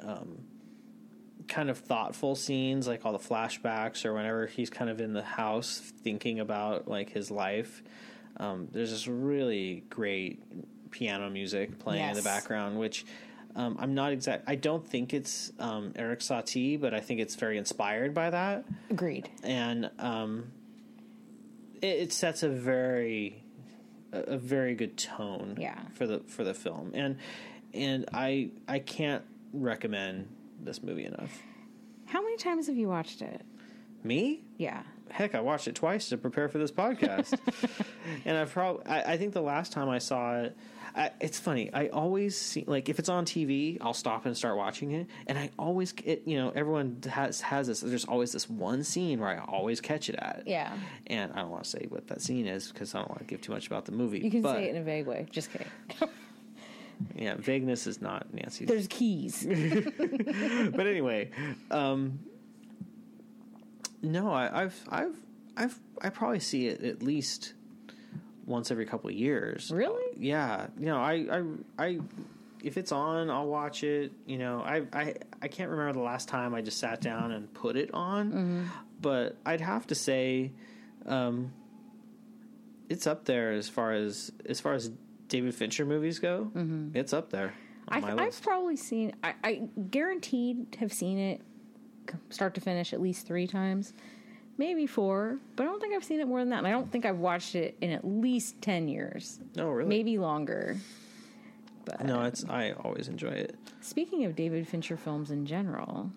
[0.01, 0.37] um,
[1.47, 5.23] kind of thoughtful scenes, like all the flashbacks or whenever he's kind of in the
[5.23, 7.81] house thinking about like his life.
[8.37, 10.41] Um, there's this really great
[10.91, 13.05] piano music playing in the background, which.
[13.55, 14.43] Um, I'm not exact.
[14.45, 18.65] I don't think it's um, Erik Satie, but I think it's very inspired by that
[18.91, 20.51] agreed and um,
[21.81, 23.41] it, it sets a very
[24.13, 25.79] a, a very good tone Yeah.
[25.95, 27.17] for the for the film and
[27.73, 30.27] and I I can't recommend
[30.59, 31.41] this movie enough.
[32.05, 33.41] how many times have you watched it
[34.03, 34.43] Me?
[34.57, 37.39] yeah Heck, I watched it twice to prepare for this podcast,
[38.25, 40.57] and I've probably I, I think the last time I saw it.
[40.97, 41.71] I, it's funny.
[41.73, 45.39] I always see like if it's on TV, I'll stop and start watching it, and
[45.39, 47.79] I always it, you know everyone has has this.
[47.79, 50.43] There's always this one scene where I always catch it at.
[50.45, 50.75] Yeah.
[51.07, 53.25] And I don't want to say what that scene is because I don't want to
[53.27, 54.19] give too much about the movie.
[54.19, 55.67] you can but, say it in a vague way just kidding
[57.15, 58.67] Yeah, vagueness is not Nancy's.
[58.67, 61.29] there's keys but anyway,
[61.71, 62.19] um,
[64.01, 65.15] no, I, I've I've
[65.55, 67.53] I've I probably see it at least
[68.45, 69.71] once every couple of years.
[69.71, 70.03] Really?
[70.17, 70.67] Yeah.
[70.79, 71.43] You know, I I
[71.77, 71.99] I
[72.63, 74.11] if it's on, I'll watch it.
[74.25, 77.53] You know, I I I can't remember the last time I just sat down and
[77.53, 78.69] put it on,
[79.01, 80.51] but I'd have to say,
[81.05, 81.51] um,
[82.89, 84.91] it's up there as far as as far as
[85.27, 86.51] David Fincher movies go.
[86.55, 86.95] Mm-hmm.
[86.97, 87.53] It's up there
[87.89, 89.53] on I, i've probably seen I, I
[89.89, 91.41] guaranteed have seen it
[92.29, 93.93] start to finish at least three times
[94.57, 96.91] maybe four but i don't think i've seen it more than that and i don't
[96.91, 99.87] think i've watched it in at least 10 years No, really.
[99.87, 100.75] maybe longer
[101.85, 103.55] but No, it's I always enjoy it.
[103.79, 106.11] Speaking of David Fincher films in general,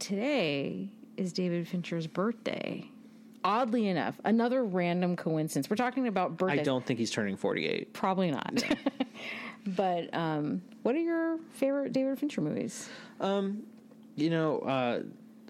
[0.00, 2.90] today is David Fincher's birthday.
[3.44, 5.70] Oddly enough, another random coincidence.
[5.70, 6.60] We're talking about birthday.
[6.60, 7.92] I don't think he's turning 48.
[7.92, 8.62] Probably not.
[9.66, 12.88] but um, what are your favorite David Fincher movies?
[14.16, 15.02] You know, uh,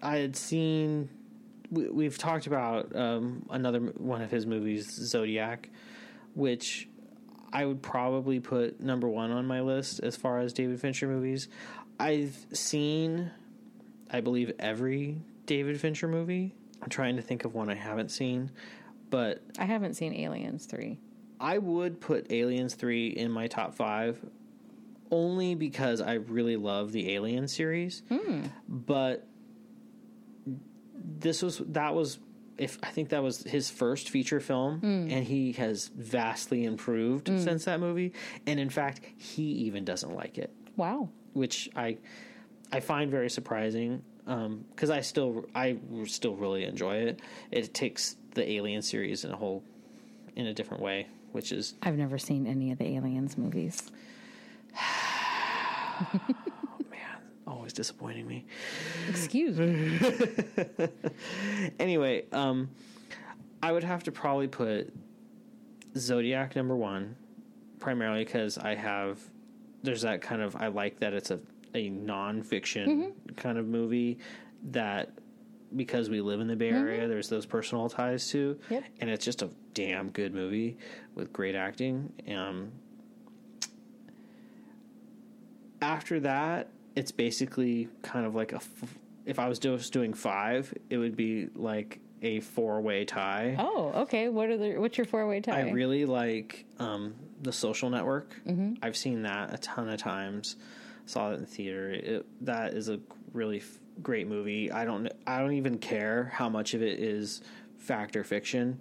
[0.02, 1.08] I had seen
[1.70, 5.68] we, we've talked about um, another one of his movies, Zodiac,
[6.34, 6.88] which
[7.52, 11.48] I would probably put number one on my list as far as David Fincher movies.
[11.98, 13.30] I've seen,
[14.10, 16.54] I believe, every David Fincher movie.
[16.82, 18.50] I'm trying to think of one I haven't seen,
[19.10, 20.98] but I haven't seen Aliens 3.
[21.40, 24.18] I would put Aliens 3 in my top five
[25.10, 28.02] only because I really love the Alien series.
[28.08, 28.42] Hmm.
[28.68, 29.26] But
[30.94, 32.18] this was, that was,
[32.58, 35.10] if I think that was his first feature film, hmm.
[35.10, 37.38] and he has vastly improved hmm.
[37.38, 38.12] since that movie.
[38.46, 41.08] And in fact, he even doesn't like it Wow.
[41.32, 41.98] which I
[42.72, 47.20] I find very surprising because I still I still really enjoy it.
[47.50, 49.62] It takes the Alien series in a whole
[50.36, 53.90] in a different way, which is I've never seen any of the Aliens movies.
[56.00, 56.20] Oh,
[56.90, 58.44] man always disappointing me.
[59.08, 59.98] Excuse me.
[61.80, 62.70] Anyway, um,
[63.62, 64.92] I would have to probably put
[65.96, 67.16] Zodiac number one,
[67.80, 69.18] primarily because I have
[69.82, 71.40] there's that kind of I like that it's a
[71.78, 74.18] a nonfiction kind of movie
[74.70, 75.10] that
[75.76, 78.84] because we live in the Bay Area, there's those personal ties to, Yep.
[79.00, 80.76] and it's just a damn good movie
[81.14, 82.12] with great acting.
[82.34, 82.72] Um,
[85.80, 88.56] after that, it's basically kind of like a.
[88.56, 93.54] F- if I was just doing five, it would be like a four way tie.
[93.58, 94.28] Oh, okay.
[94.28, 95.68] What are the what's your four way tie?
[95.68, 98.34] I really like um, the Social Network.
[98.82, 100.56] I've seen that a ton of times.
[101.08, 101.90] Saw it in the theater.
[101.90, 103.00] It, that is a
[103.32, 104.70] really f- great movie.
[104.70, 105.08] I don't.
[105.26, 107.40] I don't even care how much of it is
[107.78, 108.78] fact or fiction.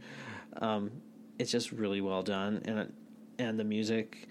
[0.62, 0.92] Um,
[1.40, 2.94] it's just really well done, and it,
[3.40, 4.28] and the music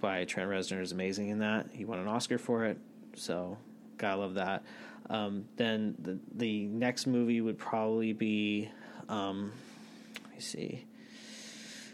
[0.00, 1.66] by Trent Reznor is amazing in that.
[1.72, 2.78] He won an Oscar for it,
[3.14, 3.58] so
[3.98, 4.62] gotta love that.
[5.10, 8.70] Um, then the the next movie would probably be.
[9.08, 9.52] Um,
[10.24, 10.84] let me see.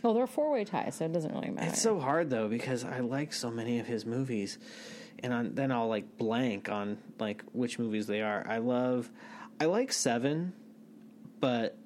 [0.03, 1.69] well, they're four way ties, so it doesn't really matter.
[1.71, 4.59] It's so hard though because I like so many of his movies,
[5.25, 8.47] and on, then I'll like blank on like which movies they are.
[8.49, 9.11] I love,
[9.59, 10.53] I like Seven,
[11.41, 11.77] but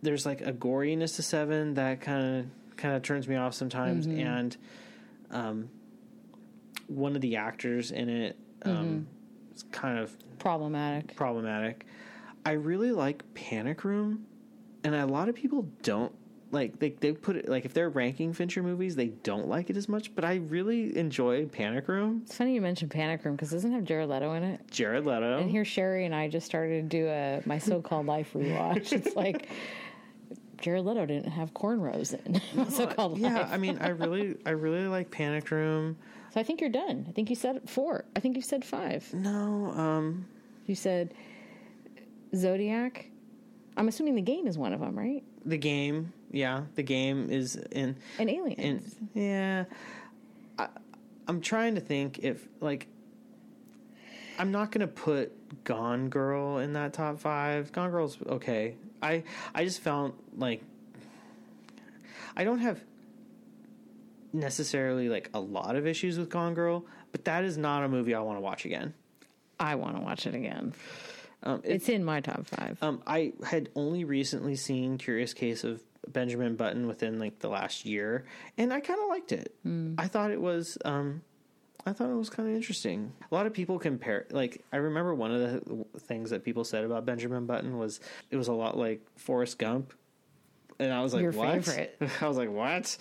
[0.00, 2.38] there's like a goriness to Seven that kind
[2.70, 4.56] of kind of turns me off sometimes, and
[5.32, 5.68] um,
[6.86, 9.08] one of the actors in it um,
[9.54, 11.16] is kind of Problematic.
[11.16, 11.84] problematic.
[12.46, 14.24] I really like Panic Room,
[14.84, 16.14] and a lot of people don't
[16.50, 19.76] like they they put it like if they're ranking Fincher movies, they don't like it
[19.76, 20.14] as much.
[20.14, 22.22] But I really enjoy Panic Room.
[22.24, 24.60] It's funny you mentioned Panic Room because doesn't have Jared Leto in it.
[24.70, 25.38] Jared Leto.
[25.38, 28.92] And here Sherry and I just started to do a my so called life rewatch.
[28.92, 29.48] It's like
[30.60, 33.48] Jared Leto didn't have cornrows in my so called yeah, life.
[33.52, 35.96] I mean, I really, I really like Panic Room.
[36.34, 37.06] So I think you're done.
[37.08, 38.04] I think you said four.
[38.16, 39.12] I think you said five.
[39.14, 40.26] No, um,
[40.66, 41.14] You said
[42.34, 43.08] Zodiac.
[43.76, 45.22] I'm assuming the game is one of them, right?
[45.44, 46.12] the game.
[46.30, 47.96] Yeah, the game is in.
[48.18, 48.94] And Aliens.
[48.98, 49.64] And yeah,
[50.58, 50.68] I,
[51.26, 52.86] I'm trying to think if like
[54.38, 57.72] I'm not gonna put Gone Girl in that top five.
[57.72, 58.76] Gone Girl's okay.
[59.02, 60.62] I I just found like
[62.36, 62.80] I don't have
[64.32, 68.14] necessarily like a lot of issues with Gone Girl, but that is not a movie
[68.14, 68.94] I want to watch again.
[69.58, 70.74] I want to watch it again.
[71.42, 72.78] Um, it, It's in my top five.
[72.82, 77.84] um, I had only recently seen Curious Case of Benjamin Button within like the last
[77.84, 78.24] year,
[78.56, 79.54] and I kind of liked it.
[79.98, 81.22] I thought it was, um,
[81.86, 83.12] I thought it was kind of interesting.
[83.30, 86.84] A lot of people compare, like I remember one of the things that people said
[86.84, 89.92] about Benjamin Button was it was a lot like Forrest Gump,
[90.78, 91.64] and I was like, Your what?
[91.64, 91.98] favorite.
[92.20, 92.96] I was like, what?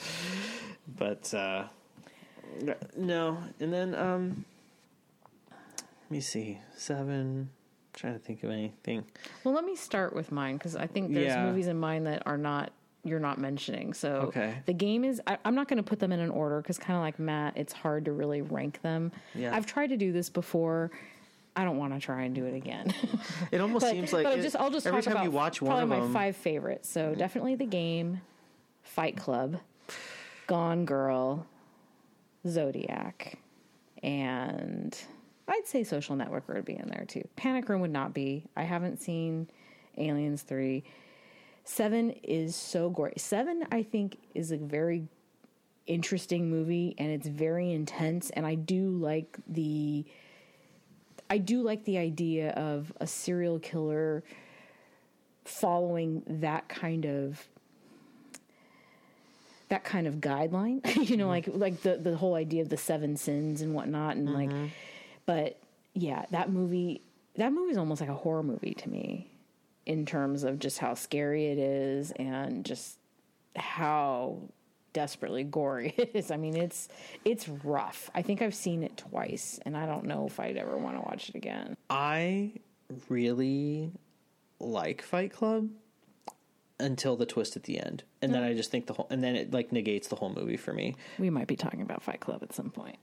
[0.97, 1.65] But uh,
[2.95, 4.45] no, and then um,
[5.51, 7.49] let me see, seven.
[7.93, 9.03] trying to think of anything.
[9.43, 11.45] Well, let me start with mine because I think there's Yeah.
[11.45, 12.71] movies in mine that are not
[13.07, 13.93] you're not mentioning.
[13.93, 14.55] So Okay.
[14.65, 16.95] the game is I, I'm not going to put them in an order because kind
[16.97, 19.11] of like Matt, it's hard to really rank them.
[19.33, 19.55] Yeah.
[19.55, 20.91] I've tried to do this before.
[21.55, 22.93] I don't want to try and do it again.
[23.51, 25.31] It almost but, seems like but it- just I'll just every talk time about you
[25.31, 26.13] watch one of my them.
[26.13, 26.89] five favorites.
[26.89, 28.21] So definitely the game,
[28.83, 29.57] Fight Club,
[30.47, 31.45] Gone Girl,
[32.45, 33.37] Zodiac,
[34.03, 34.97] and
[35.47, 37.27] I'd say Social Network would be in there too.
[37.35, 38.45] Panic Room would not be.
[38.55, 39.49] I haven't seen
[39.97, 40.83] Aliens three.
[41.67, 43.19] Seven is so great.
[43.19, 45.09] Seven, I think, is a very
[45.85, 48.29] interesting movie and it's very intense.
[48.29, 50.05] And I do like the,
[51.29, 54.23] I do like the idea of a serial killer
[55.43, 57.45] following that kind of
[59.67, 61.51] that kind of guideline you know mm-hmm.
[61.51, 64.67] like like the the whole idea of the seven sins and whatnot and like mm-hmm.
[65.25, 65.57] but
[65.93, 67.01] yeah that movie
[67.35, 69.29] that movie is almost like a horror movie to me
[69.87, 72.99] in terms of just how scary it is and just
[73.55, 74.41] how
[74.91, 76.29] desperately gory it is.
[76.29, 76.89] I mean, it's
[77.23, 78.11] it's rough.
[78.13, 81.01] I think I've seen it twice, and I don't know if I'd ever want to
[81.01, 81.77] watch it again.
[81.89, 82.51] I
[83.07, 83.91] really
[84.59, 85.69] like Fight Club
[86.79, 88.49] until the twist at the end, and then mm.
[88.49, 90.95] I just think the whole, and then it like negates the whole movie for me.
[91.17, 92.97] We might be talking about Fight Club at some point.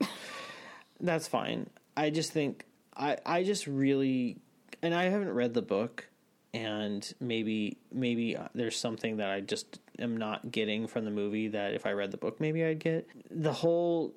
[1.01, 1.67] That's fine.
[1.97, 2.63] I just think
[2.95, 4.37] I I just really
[4.83, 6.07] and I haven't read the book
[6.55, 11.73] and maybe maybe there's something that I just am not getting from the movie that
[11.73, 13.07] if I read the book maybe I'd get.
[13.29, 14.13] The whole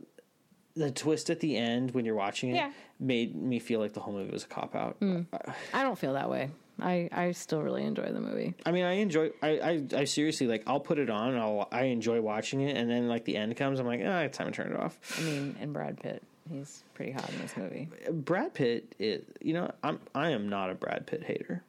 [0.75, 2.71] the twist at the end when you're watching it Yeah.
[3.01, 4.97] made me feel like the whole movie was a cop out.
[5.03, 6.51] I don't feel that way.
[6.81, 8.55] I, I still really enjoy the movie.
[8.65, 9.33] I mean, I enjoy.
[9.43, 10.63] I, I, I seriously like.
[10.69, 11.31] I'll put it on.
[11.31, 11.67] And I'll.
[11.73, 14.47] I enjoy watching it, and then like the end comes, I'm like, ah, it's time
[14.47, 14.97] to turn it off.
[15.19, 17.89] I mean, and Brad Pitt, he's pretty hot in this movie.
[18.13, 19.99] Brad Pitt, is, you know, I'm.
[20.15, 21.65] I am not a Brad Pitt hater.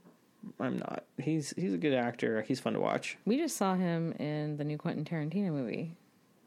[0.59, 1.03] I'm not.
[1.17, 2.41] He's he's a good actor.
[2.47, 3.17] He's fun to watch.
[3.25, 5.95] We just saw him in the new Quentin Tarantino movie,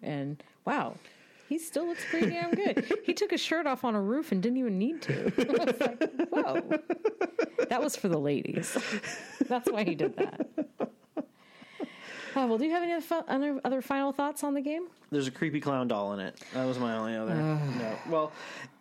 [0.02, 0.96] and wow,
[1.48, 2.90] he still looks pretty damn good.
[3.04, 5.32] he took his shirt off on a roof and didn't even need to.
[5.38, 6.80] I was like, whoa,
[7.68, 8.76] that was for the ladies.
[9.48, 10.46] That's why he did that.
[12.34, 14.86] Uh, well, do you have any other, fi- other other final thoughts on the game?
[15.10, 16.40] There's a creepy clown doll in it.
[16.54, 17.34] That was my only other.
[17.34, 17.94] no.
[18.08, 18.32] Well,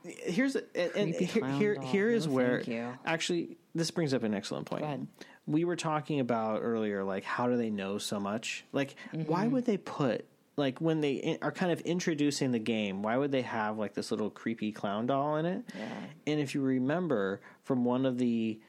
[0.06, 0.66] here's and,
[0.96, 2.94] and here here, here is No, where you.
[3.06, 4.82] actually this brings up an excellent point.
[4.82, 5.08] Go ahead.
[5.48, 8.64] We were talking about earlier, like how do they know so much?
[8.72, 9.52] Like, why Mm-hmm.
[9.54, 10.26] would they put
[10.58, 13.02] like when they in- are kind of introducing the game?
[13.02, 15.64] Why would they have like this little creepy clown doll in it?
[15.78, 15.90] Yeah.
[16.28, 18.60] And if you remember from one of the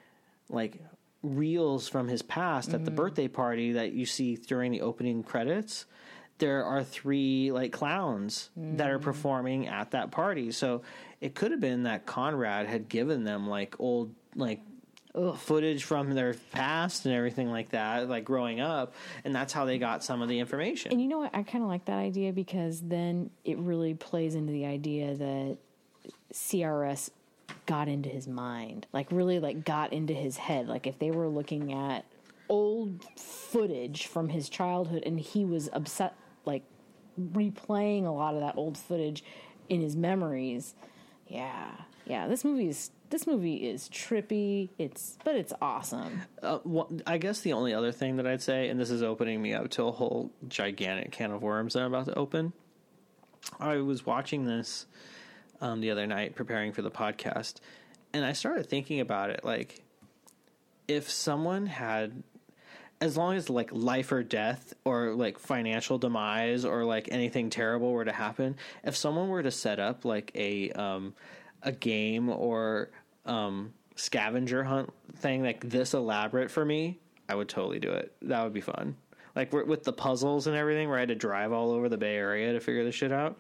[0.48, 0.80] like
[1.22, 5.86] reels from his past at the birthday party that you see during the opening credits,
[6.38, 10.50] there are three like clowns that are performing at that party.
[10.50, 10.82] So
[11.20, 14.60] it could have been that Conrad had given them like old like
[15.36, 18.94] footage from their past and everything like that, like growing up,
[19.24, 20.92] and that's how they got some of the information.
[20.92, 21.34] And you know what?
[21.34, 25.58] I kind of like that idea because then it really plays into the idea that
[26.32, 27.10] CRS
[27.66, 30.68] got into his mind, like really like got into his head.
[30.68, 32.04] Like if they were looking at
[32.48, 36.62] old footage from his childhood and he was upset, like
[37.20, 39.22] replaying a lot of that old footage
[39.68, 40.74] in his memories.
[41.28, 41.70] Yeah,
[42.06, 42.26] yeah.
[42.28, 44.70] This movie is this movie is trippy.
[44.78, 46.22] It's but it's awesome.
[46.42, 49.40] Uh, wha- I guess the only other thing that I'd say, and this is opening
[49.40, 52.54] me up to a whole gigantic can of worms that I'm about to open.
[53.60, 54.86] I was watching this
[55.60, 57.56] um, the other night, preparing for the podcast,
[58.12, 59.44] and I started thinking about it.
[59.44, 59.82] Like,
[60.88, 62.22] if someone had,
[63.00, 67.92] as long as like life or death, or like financial demise, or like anything terrible
[67.92, 71.14] were to happen, if someone were to set up like a um,
[71.62, 72.90] a game or
[73.26, 76.98] um, scavenger hunt thing like this elaborate for me,
[77.28, 78.14] I would totally do it.
[78.22, 78.96] That would be fun.
[79.34, 82.16] Like with the puzzles and everything, where I had to drive all over the Bay
[82.16, 83.38] Area to figure this shit out.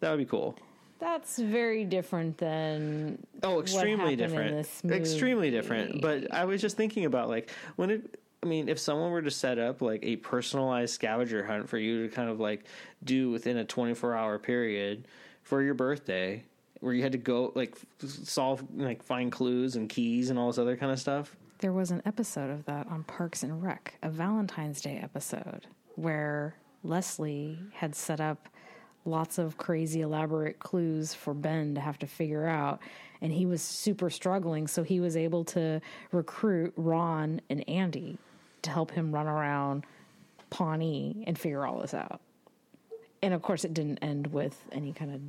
[0.00, 0.56] That would be cool.
[0.98, 4.66] That's very different than Oh, extremely different.
[4.90, 6.00] Extremely different.
[6.00, 8.20] But I was just thinking about like when it.
[8.42, 12.08] I mean, if someone were to set up like a personalized scavenger hunt for you
[12.08, 12.64] to kind of like
[13.04, 15.06] do within a 24 hour period
[15.42, 16.42] for your birthday,
[16.80, 20.58] where you had to go like solve like find clues and keys and all this
[20.58, 21.36] other kind of stuff.
[21.58, 25.66] There was an episode of that on Parks and Rec, a Valentine's Day episode,
[25.96, 28.48] where Leslie had set up
[29.04, 32.80] lots of crazy elaborate clues for Ben to have to figure out.
[33.20, 38.16] And he was super struggling, so he was able to recruit Ron and Andy
[38.62, 39.84] to help him run around
[40.48, 42.20] Pawnee and figure all this out.
[43.22, 45.20] And of course, it didn't end with any kind of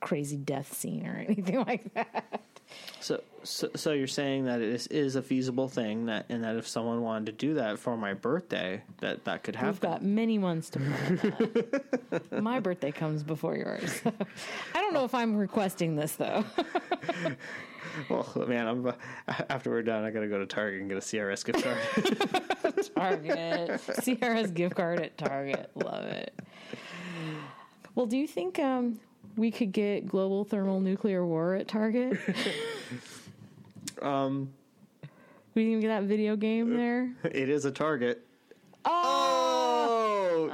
[0.00, 2.42] crazy death scene or anything like that.
[3.00, 6.68] So, so, so you're saying that this is a feasible thing that, and that if
[6.68, 9.70] someone wanted to do that for my birthday, that that could happen.
[9.70, 11.16] We've got many months to plan
[12.10, 12.42] that.
[12.42, 14.02] My birthday comes before yours.
[14.74, 16.44] I don't know if I'm requesting this though.
[18.08, 18.92] Well, man, I'm
[19.48, 22.84] after we're done, I gotta go to Target and get a CRS gift card.
[22.94, 25.70] Target, CRS gift card at Target.
[25.74, 26.32] Love it.
[27.94, 29.00] Well, do you think um,
[29.38, 32.18] we could get global thermal nuclear war at Target?
[34.02, 34.52] um,
[35.54, 37.12] we didn't get that video game there.
[37.24, 38.26] it is a Target.
[38.84, 39.27] Oh,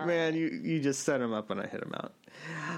[0.05, 2.13] man, you you just set him up and I hit him out.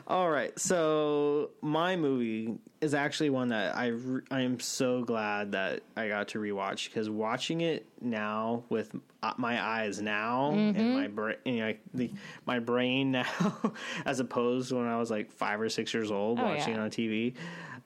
[0.06, 5.52] All right, so my movie is actually one that I re- I am so glad
[5.52, 10.94] that I got to rewatch because watching it now with uh, my eyes now and
[10.94, 12.10] my brain, you know, the
[12.44, 13.72] my brain now,
[14.04, 16.80] as opposed to when I was like five or six years old Oh, watching yeah.
[16.80, 17.34] it on TV,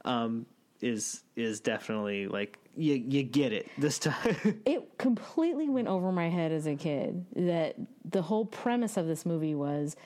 [0.05, 0.47] um,
[0.81, 4.63] is is definitely like you you get it this time.
[4.67, 9.25] It completely went over my head as a kid that the whole premise of this
[9.25, 9.97] movie was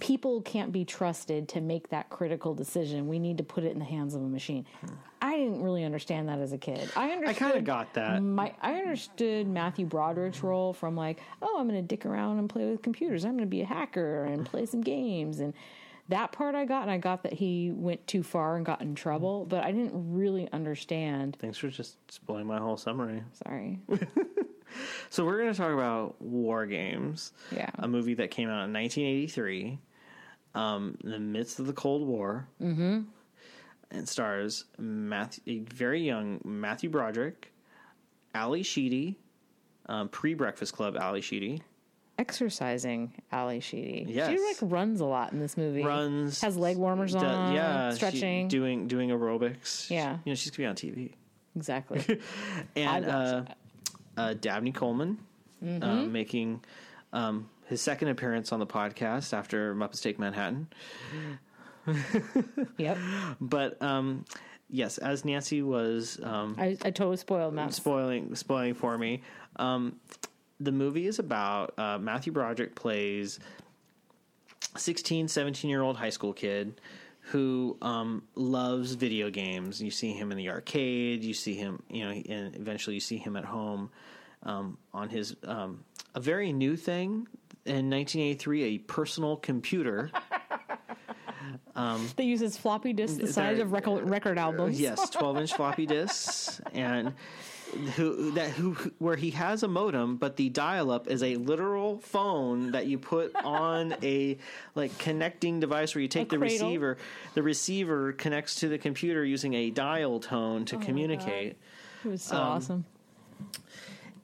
[0.00, 3.08] people can't be trusted to make that critical decision.
[3.08, 4.66] We need to put it in the hands of a machine.
[5.20, 6.90] I didn't really understand that as a kid.
[6.96, 8.22] I I kind of got that.
[8.22, 12.48] my I understood Matthew Broderick's role from like, oh, I'm going to dick around and
[12.48, 13.24] play with computers.
[13.24, 15.52] I'm going to be a hacker and play some games and
[16.08, 18.94] that part I got and I got that he went too far and got in
[18.94, 21.36] trouble, but I didn't really understand.
[21.40, 23.22] Thanks for just spoiling my whole summary.
[23.44, 23.78] Sorry.
[25.10, 27.70] So we're going to talk about War Games, Yeah.
[27.78, 29.78] a movie that came out in 1983,
[30.54, 33.00] um, in the midst of the Cold War, mm-hmm.
[33.90, 37.50] and stars Matthew, a very young Matthew Broderick,
[38.34, 39.18] Ally Sheedy,
[39.86, 41.62] um, pre-Breakfast Club Ally Sheedy,
[42.18, 44.06] Exercising Ally Sheedy.
[44.08, 44.30] Yes.
[44.30, 45.84] She like runs a lot in this movie.
[45.84, 47.54] runs, Has leg warmers on.
[47.54, 48.48] yeah, Stretching.
[48.48, 49.88] doing doing aerobics.
[49.88, 50.18] Yeah.
[50.24, 51.12] you know she's gonna be on TV.
[51.56, 52.20] exactly.
[52.76, 53.42] and uh,
[54.16, 55.18] uh, Dabney Coleman
[55.64, 55.82] Mm-hmm.
[55.82, 56.60] uh, making
[57.12, 60.68] um, his second appearance on the podcast after Muppets Take Manhattan.
[62.78, 62.96] yep.
[63.40, 64.24] But um,
[64.70, 67.74] yes, as Nancy was um, I, I totally spoiled Matt.
[67.74, 69.22] spoiling spoiling for me,
[69.56, 69.96] um,
[70.60, 73.38] the movie is about uh, Matthew Broderick plays
[74.76, 76.80] 16, 17 year old high school kid
[77.20, 79.82] who um, loves video games.
[79.82, 81.22] You see him in the arcade.
[81.22, 83.90] You see him, you know, and eventually you see him at home
[84.44, 85.84] um, on his um,
[86.14, 87.28] a very new thing
[87.66, 90.10] in 1983, a personal computer.
[92.16, 94.80] They use his floppy disk the size of record, record albums.
[94.80, 97.14] Yes, 12 inch floppy disks, and
[97.96, 101.98] who that who where he has a modem, but the dial up is a literal
[101.98, 104.38] phone that you put on a
[104.74, 106.66] like connecting device where you take A the cradle.
[106.68, 106.96] receiver.
[107.34, 111.56] The receiver connects to the computer using a dial tone Oh to communicate.
[112.04, 112.84] It was so Um, awesome.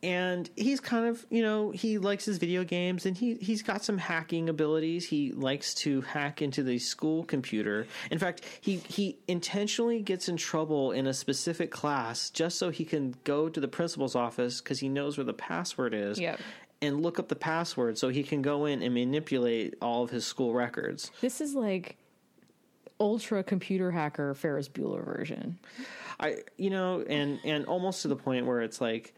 [0.04, 3.82] And he's kind of you know he likes his video games and he he's got
[3.82, 9.16] some hacking abilities he likes to hack into the school computer in fact he he
[9.26, 13.68] intentionally gets in trouble in a specific class just so he can go to the
[13.68, 16.38] principal's office because he knows where the password is Yep.
[16.82, 20.26] and look up the password so he can go in and manipulate all of his
[20.26, 21.96] school records This is like
[23.00, 25.58] ultra computer hacker Ferris Bueller version.
[26.20, 29.14] i you know and and almost to the point where it's like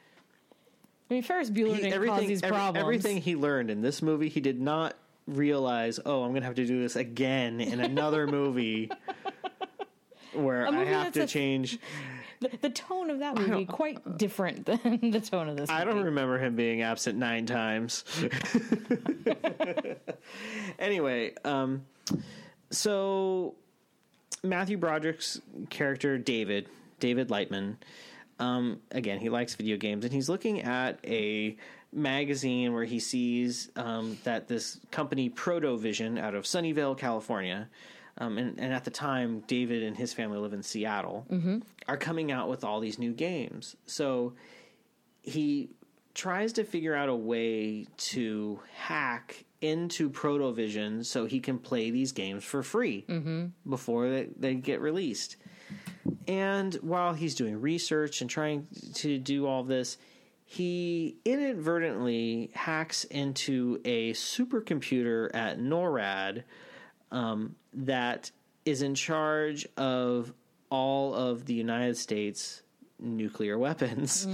[1.11, 2.82] I mean, Ferris Bueller he, didn't cause everything, these every- problems.
[2.82, 4.96] everything he learned in this movie, he did not
[5.26, 6.00] realize.
[6.04, 8.90] Oh, I'm going to have to do this again in another movie
[10.32, 11.78] where I have to a- change.
[12.40, 14.80] the, the tone of that movie quite different than
[15.12, 15.70] the tone of this.
[15.70, 18.04] I don't remember him being absent nine times.
[20.78, 21.84] anyway, um,
[22.70, 23.54] so
[24.42, 25.40] Matthew Broderick's
[25.70, 26.68] character David,
[27.00, 27.76] David Lightman,
[28.39, 31.57] um, again, he likes video games, and he's looking at a
[31.93, 37.68] magazine where he sees um, that this company Protovision out of Sunnyvale, California.
[38.18, 41.26] Um, and, and at the time, David and his family live in Seattle,
[41.87, 43.76] are coming out with all these new games.
[43.87, 44.32] So
[45.22, 45.68] he
[46.14, 52.12] tries to figure out a way to hack into Protovision so he can play these
[52.12, 53.05] games for free
[53.68, 55.37] before they, they get released.
[56.28, 59.98] And while he's doing research and trying to do all this,
[60.44, 66.44] he inadvertently hacks into a supercomputer at NORAD
[67.11, 68.30] um, that
[68.64, 70.32] is in charge of
[70.70, 72.62] all of the United States
[72.98, 74.26] nuclear weapons.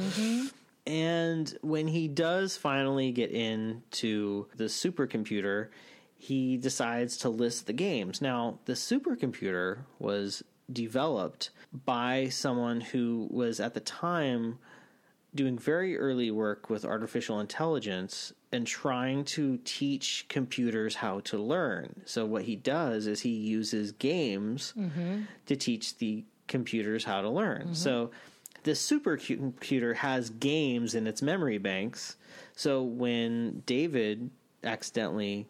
[0.86, 5.68] And when he does finally get into the supercomputer,
[6.16, 8.20] he decides to list the games.
[8.20, 14.58] Now, the supercomputer was developed by someone who was at the time
[15.34, 22.02] doing very early work with artificial intelligence and trying to teach computers how to learn.
[22.04, 25.22] So, what he does is he uses games mm-hmm.
[25.46, 27.62] to teach the computers how to learn.
[27.62, 27.74] Mm-hmm.
[27.74, 28.10] So,
[28.64, 32.16] the supercomputer has games in its memory banks.
[32.54, 34.30] So, when David
[34.62, 35.48] accidentally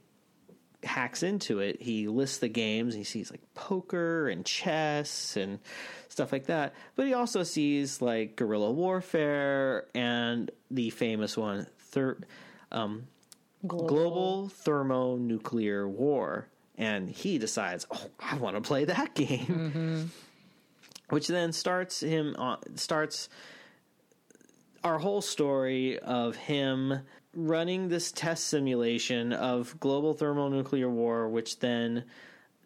[0.85, 2.95] hacks into it, he lists the games.
[2.95, 5.59] He sees like poker and chess and
[6.09, 6.75] stuff like that.
[6.97, 12.19] But he also sees like guerrilla warfare and the famous one, thir-
[12.71, 13.07] um,
[13.67, 16.49] global thermonuclear war.
[16.79, 20.11] And he decides, oh, I want to play that game,
[21.11, 23.29] which then starts him on starts
[24.83, 27.03] our whole story of him
[27.35, 32.05] running this test simulation of global thermonuclear war, which then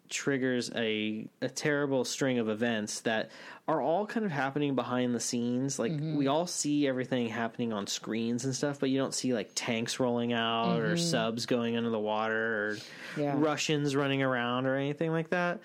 [0.09, 3.29] triggers a a terrible string of events that
[3.67, 5.77] are all kind of happening behind the scenes.
[5.77, 9.51] Like we all see everything happening on screens and stuff, but you don't see like
[9.53, 12.77] tanks rolling out or subs going under the water or
[13.21, 13.33] Yeah.
[13.37, 15.59] Russians running around or anything like that.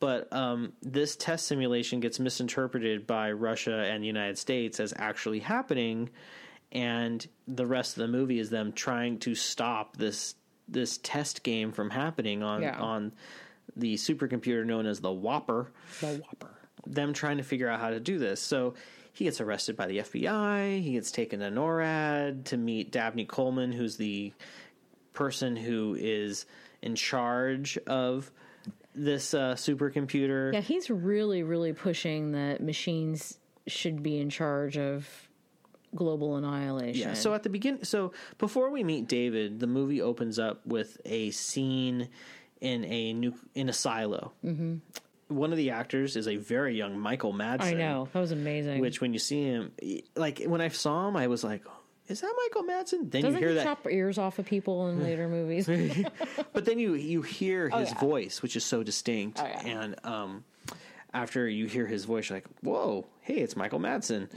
[0.00, 5.38] But um, this test simulation gets misinterpreted by Russia and the United States as actually
[5.38, 6.10] happening,
[6.74, 10.34] and the rest of the movie is them trying to stop this
[10.66, 12.78] this test game from happening on Yeah.
[12.80, 13.12] on
[13.76, 15.66] the supercomputer known as the WOPR.
[16.00, 16.48] The WOPR.
[16.86, 18.40] Them trying to figure out how to do this.
[18.40, 18.74] So
[19.12, 20.80] he gets arrested by the FBI.
[20.80, 24.32] He gets taken to NORAD to meet Dabney Coleman, who's the
[25.12, 26.46] person who is
[26.82, 28.30] in charge of
[28.94, 30.52] this uh, supercomputer.
[30.54, 35.28] Yeah, he's really, really pushing that machines should be in charge of
[35.94, 37.08] global annihilation.
[37.08, 37.14] Yeah.
[37.14, 41.30] So at the beginning, so before we meet David, the movie opens up with a
[41.30, 42.08] scene
[42.60, 44.32] in a nu- in a silo.
[44.44, 44.76] Mm-hmm.
[45.28, 47.62] One of the actors is a very young Michael Madsen.
[47.62, 48.80] I know that was amazing.
[48.80, 49.72] Which, when you see him,
[50.16, 51.62] like when I saw him, I was like,
[52.08, 54.88] "Is that Michael Madsen?" Then doesn't you hear he that, chop ears off of people
[54.88, 55.66] in later movies?
[56.52, 57.98] but then you you hear his yeah.
[58.00, 59.66] voice, which is so distinct, Oh, yeah.
[59.66, 60.44] and um,
[61.14, 64.28] after you hear his voice, you're like, "Whoa, hey, it's Michael Madsen."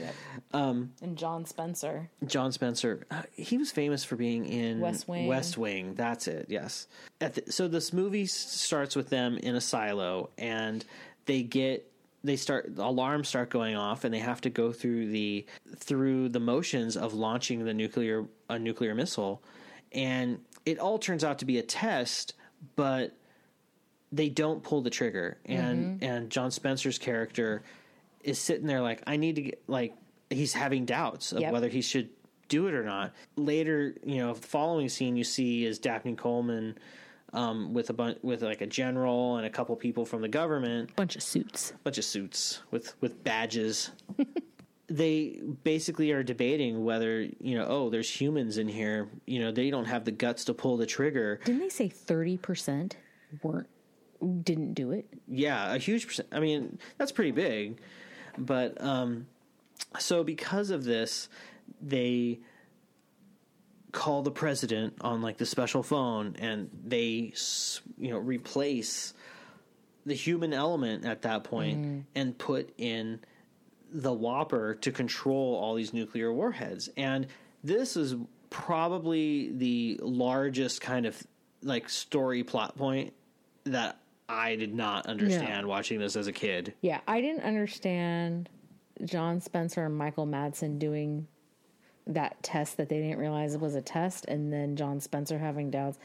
[1.02, 2.10] and John Spencer.
[2.26, 5.28] John Spencer, uh, he was famous for being in West Wing.
[5.28, 6.46] West Wing, that's it.
[6.50, 6.88] Yes.
[7.20, 10.86] At the, so this movie starts with them in a silo, and
[11.26, 11.92] they get
[12.24, 15.46] they start alarms start going off, and they have to go through the
[15.78, 19.42] through the motions of launching the nuclear a nuclear missile,
[19.92, 22.36] and it all turns out to be a test,
[22.76, 23.17] but
[24.12, 27.62] they don't pull the trigger and and John Spencer's character
[28.24, 29.94] is sitting there like I need to get like
[30.30, 31.54] he's having doubts of Yep.
[31.54, 32.10] whether he should
[32.50, 33.14] do it or not.
[33.36, 36.78] Later, you know, the following scene you see is Dabney Coleman
[37.34, 40.96] um, with a bunch with like a general and a couple people from the government,
[40.96, 41.74] Bunch of suits.
[41.84, 43.92] bunch of suits with with badges.
[44.88, 49.70] they basically are debating whether you know oh there's humans in here you know they
[49.70, 52.96] don't have the guts to pull the trigger Didn't they say thirty percent
[53.44, 53.68] weren't
[54.44, 55.08] didn't do it?
[55.28, 56.30] yeah, a huge percent.
[56.32, 57.80] I mean, that's pretty big.
[58.38, 59.28] But um,
[60.00, 61.30] so because of this,
[61.82, 62.40] they
[63.92, 67.34] call the president on like the special phone, and they
[67.98, 69.14] you know replace
[70.06, 73.20] the human element at that point and put in
[73.92, 76.90] the WOPR to control all these nuclear warheads.
[76.96, 77.28] And
[77.64, 78.16] this is
[78.50, 81.22] probably the largest kind of
[81.62, 83.14] like story plot point
[83.66, 84.00] that
[84.30, 86.74] I did not understand watching this as a kid.
[86.82, 88.50] Yeah, I didn't understand
[89.06, 91.28] John Spencer and Michael Madsen doing
[92.06, 95.70] that test that they didn't realize it was a test, and then John Spencer having
[95.72, 95.98] doubts.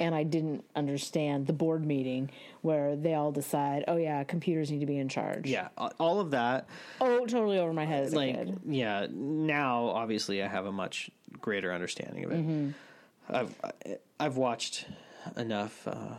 [0.00, 2.30] And I didn't understand the board meeting
[2.62, 5.48] where they all decide, oh, yeah, computers need to be in charge.
[5.48, 5.68] Yeah,
[5.98, 6.68] all of that
[7.00, 8.60] Oh, totally over my head as a like kid.
[8.64, 11.10] yeah, now obviously I have a much
[11.40, 12.36] greater understanding of it.
[12.38, 12.70] Mm-hmm.
[13.34, 13.54] I've
[14.20, 14.86] I've watched
[15.36, 16.14] enough uh,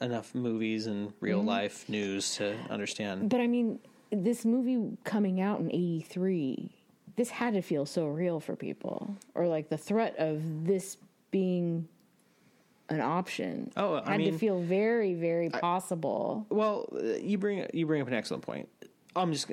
[0.00, 1.48] enough movies and real Mm-hmm.
[1.48, 3.28] life news to understand.
[3.30, 3.78] But I mean,
[4.10, 6.70] this movie coming out in 83,
[7.16, 9.14] this had to feel so real for people.
[9.34, 10.96] Or like the threat of this
[11.30, 11.88] being
[12.90, 16.46] an option Oh, I had mean- to feel very, very possible.
[16.48, 18.68] Well, uh, you bring you bring up an excellent point.
[19.16, 19.50] I'm just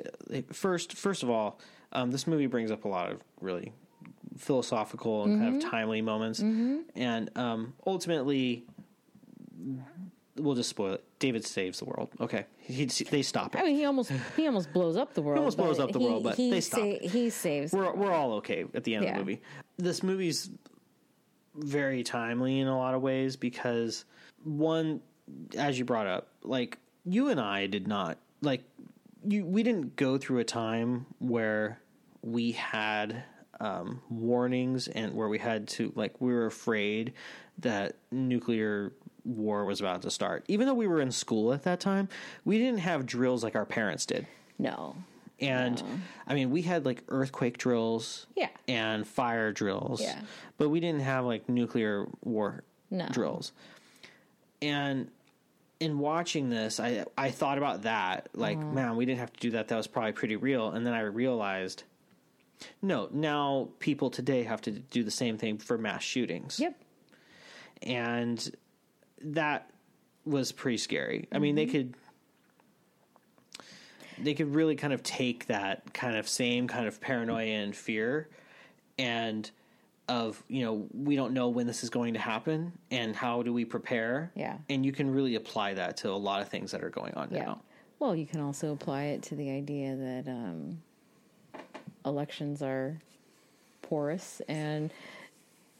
[0.52, 1.58] first first of all,
[1.92, 3.72] um, this movie brings up a lot of really
[4.38, 5.70] philosophical and kind of Mm-hmm.
[5.70, 8.64] timely moments, and um, ultimately,
[10.38, 11.04] we'll just spoil it.
[11.18, 12.10] David saves the world.
[12.20, 13.60] Okay, he, they stop it.
[13.60, 15.36] I mean, he almost he almost blows up the world.
[15.36, 17.02] He almost blows up the he- world, but he they stop sa- it.
[17.02, 17.72] He saves.
[17.72, 19.42] we're we're all okay at the end of the movie.
[19.78, 20.50] This movie's
[21.54, 24.04] very timely in a lot of ways because
[24.44, 25.00] one,
[25.56, 28.62] as you brought up, like you and I did not like
[29.26, 29.44] you.
[29.44, 31.80] We didn't go through a time where
[32.22, 33.22] we had
[33.60, 37.14] um, warnings and where we had to like we were afraid
[37.58, 38.92] that nuclear
[39.26, 40.44] war was about to start.
[40.48, 42.08] Even though we were in school at that time,
[42.44, 44.26] we didn't have drills like our parents did.
[44.58, 44.96] no.
[45.38, 45.82] And
[46.26, 48.48] I mean, we had like earthquake drills, Yeah.
[48.66, 50.18] and fire drills, Yeah.
[50.56, 53.06] but we didn't have like nuclear war No.
[53.10, 53.52] drills.
[54.62, 55.10] And
[55.78, 58.74] in watching this, I I thought about that, like, Mm-hmm.
[58.74, 59.68] man, we didn't have to do that.
[59.68, 60.70] That was probably pretty real.
[60.70, 61.82] And then I realized,
[62.80, 66.76] no, now people today have to do the same thing for mass shootings Yep.
[67.82, 68.56] and
[69.22, 69.70] that
[70.24, 71.28] was pretty scary.
[71.32, 71.94] I mean, they could
[74.18, 78.28] they could really kind of take that kind of same kind of paranoia and fear
[78.98, 79.50] and
[80.08, 83.52] of you know we don't know when this is going to happen and how do
[83.52, 84.56] we prepare Yeah.
[84.70, 87.28] and you can really apply that to a lot of things that are going on
[87.30, 87.44] Yeah.
[87.44, 87.60] now
[87.98, 90.80] Well, you can also apply it to the idea that um,
[92.06, 92.98] elections are
[93.82, 94.92] porous and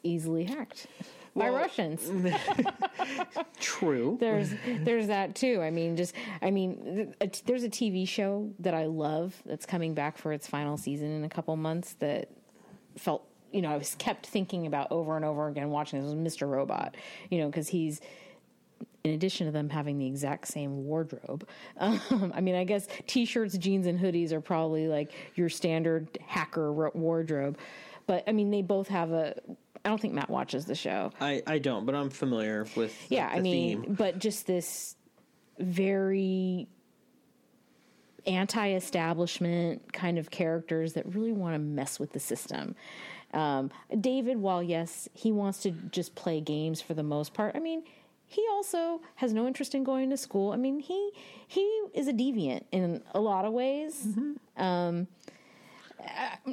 [0.03, 0.89] easily hacked
[1.37, 2.11] by Well, Russians.
[3.61, 5.61] true There's there's that too.
[5.62, 9.95] I mean, just I mean, a- there's a TV show that I love that's coming
[9.95, 12.30] back for its final season in a couple months that
[12.97, 16.34] felt you know I was kept thinking about over and over again watching this was
[16.34, 16.49] Mr.
[16.49, 16.97] Robot.
[17.30, 18.01] You know, because he's
[19.05, 21.47] in addition to them having the exact same wardrobe,
[21.78, 26.72] um, I mean, I guess t-shirts, jeans, and hoodies are probably like your standard hacker
[26.72, 27.57] wardrobe.
[28.07, 29.34] But I mean, they both have a.
[29.85, 31.12] I don't think Matt watches the show.
[31.20, 33.95] I, I don't but i'm familiar with Yeah, the I mean, theme.
[33.95, 34.97] but just this
[35.59, 36.68] very
[38.57, 42.74] anti-establishment kind of characters that really want to mess with the system.
[43.33, 43.70] Um,
[44.01, 47.55] David, while yes, he wants to just play games for the most part.
[47.57, 47.83] I mean,
[48.27, 50.53] he also has no interest in going to school.
[50.53, 51.11] I mean, he
[51.47, 51.61] he
[51.95, 54.07] is a deviant in a lot of ways.
[54.57, 55.31] Um, uh,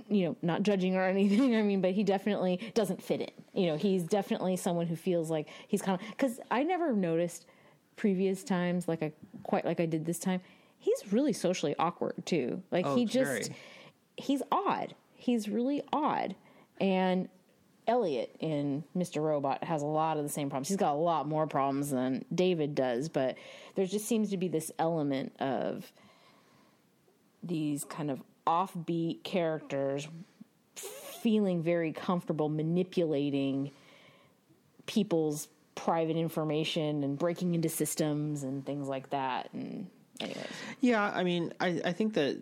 [0.10, 1.56] you know, not judging or anything.
[1.56, 3.32] I mean, but he definitely doesn't fit in.
[3.54, 7.46] You know, he's definitely someone who feels like he's kind of because I never noticed
[7.96, 10.42] previous times like I quite like I did this time.
[10.80, 12.62] He's really socially awkward too.
[12.72, 13.52] Like Oh, he just
[14.18, 14.96] he's odd.
[15.16, 16.36] He's really odd.
[16.82, 17.30] And
[17.88, 19.22] Elliot in Mr.
[19.22, 20.70] Robot has a lot of the same problems.
[20.70, 23.38] He's got a lot more problems than David does, but
[23.76, 25.92] there just seems to be this element of
[27.42, 30.08] these kind of offbeat characters
[30.76, 33.72] feeling very comfortable manipulating
[34.86, 39.50] people's private information and breaking into systems and things like that.
[39.54, 39.88] And
[40.20, 40.46] anyways,
[40.82, 42.38] Yeah, I mean, I, I think that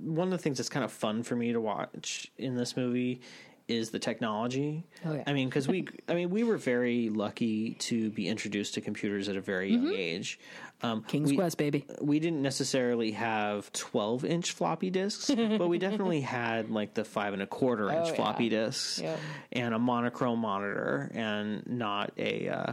[0.00, 3.20] one of the things that's kind of fun for me to watch in this movie
[3.66, 4.84] is the technology.
[5.06, 5.22] Oh, yeah.
[5.26, 9.28] I mean, because we, I mean, we were very lucky to be introduced to computers
[9.28, 10.38] at a very young age.
[10.82, 11.86] Um, King's we, Quest, baby.
[12.00, 17.32] We didn't necessarily have twelve inch floppy disks, but we definitely had like the five
[17.32, 18.14] and a quarter inch Oh, yeah.
[18.14, 19.18] floppy disks Yep.
[19.52, 22.48] and a monochrome monitor, and not a.
[22.48, 22.72] Uh,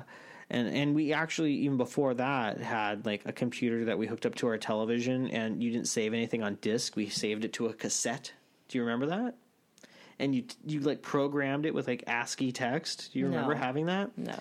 [0.50, 4.36] and and we actually even before that had like a computer that we hooked up
[4.36, 6.98] to our television, and you didn't save anything on disk.
[6.98, 8.34] We saved it to a cassette.
[8.68, 9.36] Do you remember that?
[10.22, 13.10] And you you like programmed it with like ASCII text.
[13.12, 13.60] Do you remember No.
[13.60, 14.16] having that?
[14.18, 14.38] No.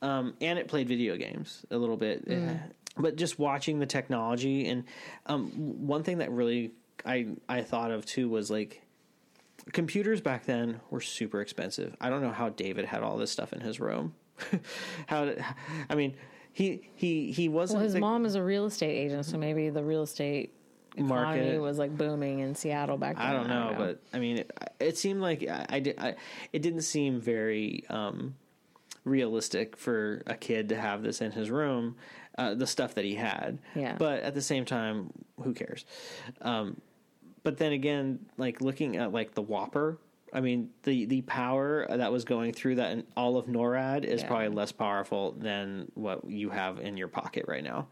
[0.00, 2.26] um, and it played video games a little bit.
[2.96, 4.84] But just watching the technology and
[5.26, 5.50] um,
[5.88, 6.70] one thing that really
[7.04, 8.82] I I thought of too was like
[9.72, 11.96] computers back then were super expensive.
[12.00, 14.14] I don't know how David had all this stuff in his room.
[15.08, 15.44] how did,
[15.90, 16.14] I mean
[16.52, 19.70] he he he wasn't Well, his the mom is a real estate agent, so maybe
[19.70, 20.54] the real estate
[20.94, 21.60] economy market.
[21.60, 23.26] was like booming in Seattle back then.
[23.26, 25.98] I don't know, but I mean, it, it seemed like I, I did.
[25.98, 26.14] I,
[26.52, 28.34] it didn't seem very um,
[29.04, 31.96] realistic for a kid to have this in his room.
[32.36, 33.94] Uh, the stuff that he had, Yeah.
[33.96, 35.84] But at the same time, who cares?
[36.42, 36.80] Um,
[37.44, 39.98] but then again, like looking at like the WOPR.
[40.34, 44.22] I mean, the the power that was going through that in all of NORAD is
[44.22, 44.26] Yeah.
[44.28, 47.86] probably less powerful than what you have in your pocket right now.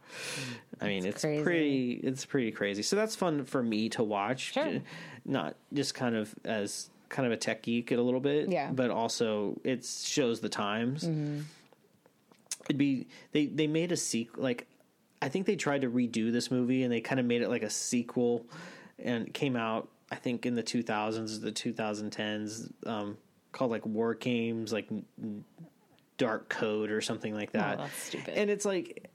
[0.80, 1.42] I mean, it's crazy.
[1.44, 2.82] pretty it's pretty crazy.
[2.82, 4.52] So that's fun for me to watch.
[4.54, 4.80] Sure.
[5.24, 8.66] Not just kind of as kind of a tech geek a little bit, Yeah.
[8.66, 8.74] Mm-hmm.
[8.74, 11.04] but also it shows the times.
[11.04, 14.66] It'd be they they made a sequel like
[15.20, 17.62] I think they tried to redo this movie and they kind of made it like
[17.62, 18.44] a sequel
[18.98, 23.16] and came out I think in the 2000s the 2010s um
[23.50, 24.88] called like War Games like
[26.18, 27.78] Dark Code or something like that.
[27.78, 28.34] Oh, that's stupid.
[28.34, 29.10] And it's like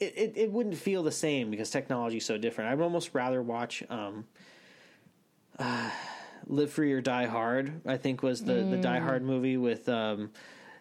[0.00, 2.72] it, it, it wouldn't feel the same because technology is so different.
[2.72, 4.26] I'd almost rather watch um,
[5.58, 5.90] uh,
[6.46, 7.80] Live Free or Die Hard.
[7.86, 10.30] I think was the the Die Hard movie with um,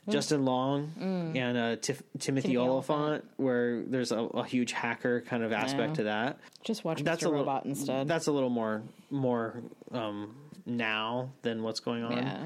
[0.10, 0.92] Justin Long
[1.36, 3.26] and uh, Tif- Timothy, Timothy Olyphant, Olyphant.
[3.38, 6.40] where there's a, a huge hacker kind of aspect to that.
[6.64, 7.26] just watch That's Mr.
[7.26, 8.08] a little, Robot instead.
[8.08, 10.36] That's a little more more um,
[10.66, 12.14] now than what's going on.
[12.14, 12.46] yeah.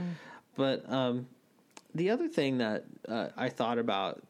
[0.55, 1.27] But um,
[1.95, 4.21] the other thing that uh, I thought about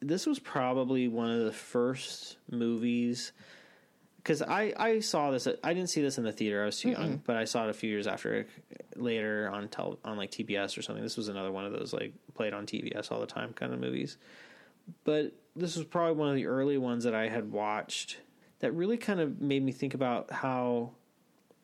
[0.00, 3.32] this was probably one of the first movies
[4.22, 6.90] because I, I saw this I didn't see this in the theater I was too
[6.90, 8.46] young but I saw it a few years after
[8.96, 11.02] later on tel- on like TBS or something.
[11.02, 13.80] This was another one of those like played on TBS all the time kind of
[13.80, 14.16] movies.
[15.04, 18.18] But this was probably one of the early ones that I had watched
[18.60, 20.92] that really kind of made me think about how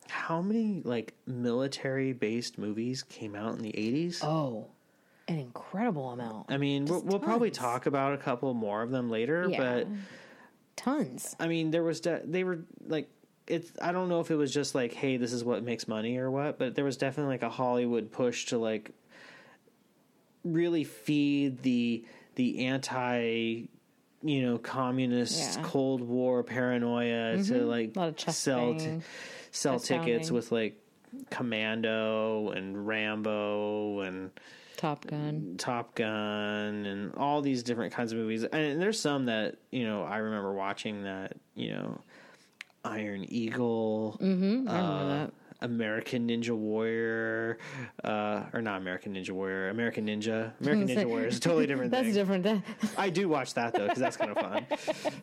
[0.08, 4.68] how many like military based movies came out in the 80s Oh,
[5.28, 6.46] an incredible amount.
[6.50, 9.58] I mean, we'll, we'll probably talk about a couple more of them later, Yeah.
[9.58, 9.86] but
[10.78, 11.36] Tons.
[11.38, 13.08] I mean, there was de- they were like
[13.46, 16.16] it's I don't know if it was just like, hey, this is what makes money
[16.18, 18.90] or what, but there was definitely like a Hollywood push to like
[20.44, 22.04] really feed the
[22.36, 23.64] the anti
[24.22, 25.48] you know communist Yeah.
[25.56, 25.64] Mm-hmm.
[25.64, 29.00] cold war paranoia to like A lot of sell t-
[29.50, 30.76] sell tickets with like
[31.30, 34.30] commando and rambo and
[34.78, 35.56] Top Gun.
[35.58, 38.44] Top Gun and all these different kinds of movies.
[38.44, 42.00] And there's some that, you know, I remember watching that, you know,
[42.84, 44.68] Iron Eagle, Mm-hmm.
[44.68, 45.32] I remember uh, that.
[45.60, 47.58] American Ninja Warrior,
[48.04, 50.52] uh, or not American Ninja Warrior, American Ninja.
[50.60, 52.04] American Ninja Warrior is a totally different thing.
[52.14, 52.42] That's thing.
[52.42, 52.64] different.
[52.96, 54.66] I do watch that though because that's kind of fun.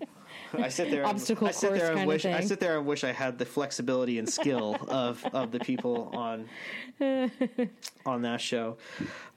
[0.54, 2.78] I sit there, and- Obstacle I sit course there and kinda wish, I sit there
[2.78, 6.48] and wish I had the flexibility and skill of of the people on
[8.06, 8.78] on that show.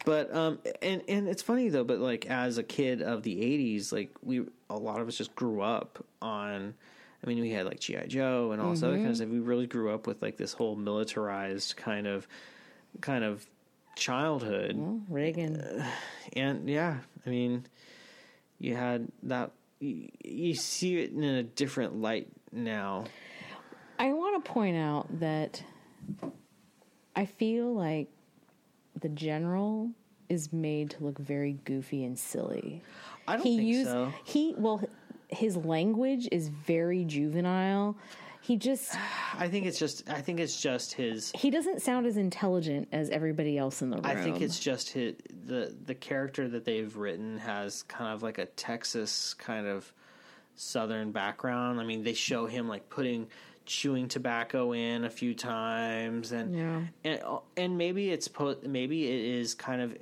[0.04, 1.84] But um, and and it's funny though.
[1.84, 5.34] But like as a kid of the '80s, like we a lot of us just
[5.34, 6.74] grew up on.
[7.24, 9.28] I mean, we had like GI Joe and all this other kind of stuff.
[9.28, 12.28] We really grew up with like this whole militarized kind of
[13.00, 13.44] kind of
[13.96, 15.84] childhood well, Reagan.
[16.34, 17.66] and yeah, I mean,
[18.60, 19.50] you had that.
[19.80, 23.04] You, you see it in a different light now.
[23.98, 25.62] I want to point out that
[27.16, 28.08] I feel like
[29.00, 29.90] the general
[30.28, 32.82] is made to look very goofy and silly.
[33.26, 34.12] I don't he think used so.
[34.24, 34.82] he well
[35.28, 37.96] his language is very juvenile.
[38.48, 38.96] He just
[39.38, 40.08] I think it's just.
[40.08, 41.30] I think it's just his.
[41.32, 44.06] he doesn't sound as intelligent as everybody else in the room.
[44.06, 48.38] I think it's just his, the the character that they've written has kind of like
[48.38, 49.92] a Texas kind of
[50.56, 51.78] southern background.
[51.78, 53.26] I mean, they show him like putting
[53.68, 56.80] chewing tobacco in a few times and Yeah.
[57.04, 57.20] and
[57.56, 59.96] and maybe it's po- maybe it is kind of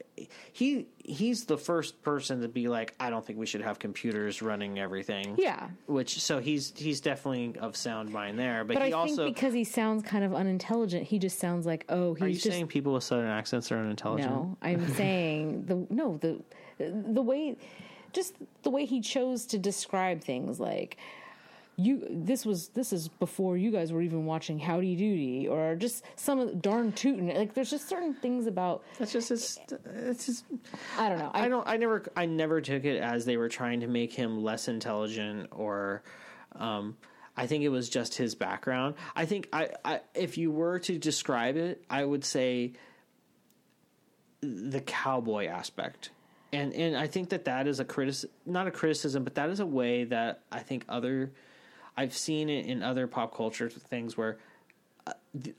[0.52, 4.40] he he's the first person to be like I don't think we should have computers
[4.40, 5.34] running everything.
[5.36, 5.68] yeah.
[5.86, 9.34] Which so he's he's definitely of sound mind there, but, But he I also think
[9.34, 12.46] because he sounds kind of unintelligent, he just sounds like oh he's are you just
[12.46, 14.30] saying people with southern accents are unintelligent?
[14.30, 16.40] No, I'm saying the no the
[16.78, 17.56] the way
[18.12, 20.96] just the way he chose to describe things like
[21.76, 26.04] you this was this is before you guys were even watching Howdy Doody or just
[26.16, 29.58] some of the darn tootin' like there's just certain things about That's just it's,
[29.94, 30.44] it's just
[30.98, 31.66] I don't know I don't.
[31.68, 32.04] I never.
[32.16, 36.02] I never took it as they were trying to make him less intelligent, or
[36.52, 36.96] um,
[37.36, 38.94] I think it was just his background.
[39.14, 40.00] I think I, I.
[40.14, 42.72] If you were to describe it, I would say
[44.40, 46.10] the cowboy aspect,
[46.52, 49.60] and and I think that that is a critic, not a criticism, but that is
[49.60, 51.32] a way that I think other.
[51.96, 54.38] I've seen it in other pop culture things where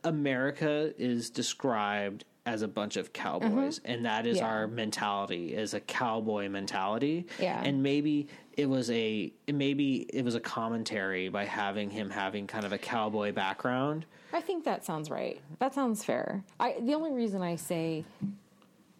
[0.03, 4.45] America is described as a bunch of cowboys, and that is Mm-hmm.
[4.45, 4.51] Yeah.
[4.51, 7.25] our mentality, is a cowboy mentality.
[7.39, 7.61] Yeah.
[7.61, 12.65] and maybe it was a maybe it was a commentary by having him having kind
[12.65, 14.05] of a cowboy background.
[14.33, 15.39] I think that sounds right.
[15.59, 16.43] That sounds fair.
[16.59, 18.05] I the only reason I say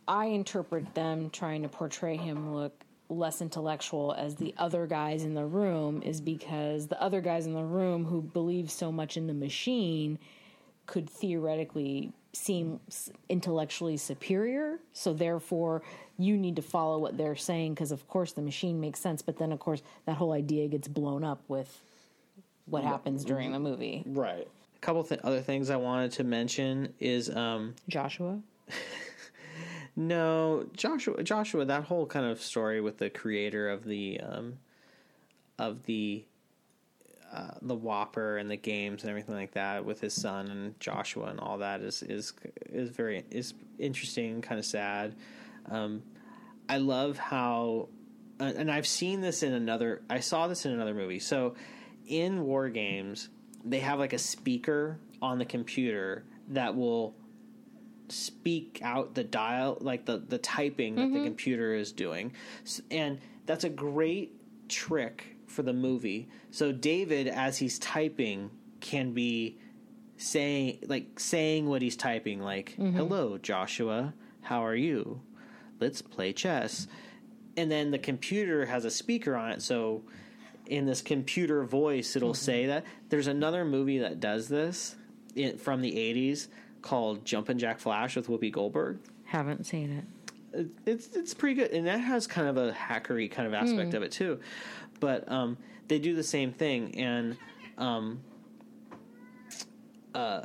[0.08, 2.74] I interpret them trying to portray him look
[3.10, 7.54] less intellectual as the other guys in the room is because the other guys in
[7.54, 10.20] the room who believe so much in the machine
[10.86, 12.80] could theoretically seem
[13.30, 14.80] intellectually superior.
[14.94, 15.82] So therefore,
[16.18, 19.22] you need to follow what they're saying because, of course, the machine makes sense.
[19.22, 21.82] But then, of course, that whole idea gets blown up with
[22.66, 24.04] what happens during the movie.
[24.06, 24.48] Right.
[24.76, 28.40] A couple th- other things I wanted to mention is um, Joshua.
[30.00, 31.24] No, Joshua.
[31.24, 31.66] Joshua.
[31.66, 34.60] That whole kind of story with the creator of the um,
[35.58, 36.24] of the
[37.34, 41.26] uh, the WOPR and the games and everything like that with his son and Joshua
[41.26, 42.34] and all that is is
[42.68, 45.16] is very is interesting, kind of sad.
[45.70, 46.04] Um,
[46.70, 47.90] I love how,
[48.40, 50.04] and and I've seen this in another.
[50.12, 51.20] I saw this in another movie.
[51.20, 51.56] So,
[52.06, 53.30] in war games,
[53.66, 57.16] they have like a speaker on the computer that will
[58.10, 61.24] speak out the dial like the the typing that the mm-hmm.
[61.26, 62.34] computer is doing.
[62.90, 64.34] And that's a great
[64.70, 66.30] trick for the movie.
[66.52, 69.58] So david as he's typing can be
[70.18, 72.96] saying like saying what he's typing like mm-hmm.
[72.96, 74.14] hello joshua
[74.48, 75.20] how are you?
[75.82, 76.88] Let's play chess.
[77.58, 80.04] And then the computer has a speaker on it so
[80.66, 82.36] in this computer voice it'll mm-hmm.
[82.36, 82.86] say that.
[83.10, 84.96] There's another movie that does this
[85.36, 86.48] in, from the 80s
[86.82, 89.00] called Jumpin' Jack Flash with Whoopi Goldberg.
[89.26, 90.04] Haven't seen it.
[90.60, 93.94] It- It's it's pretty good, and that has kind of a hackery kind of aspect
[93.94, 94.40] of it too.
[95.00, 95.58] But um,
[95.88, 97.38] they do the same thing, and
[97.78, 98.22] um,
[100.16, 100.42] uh,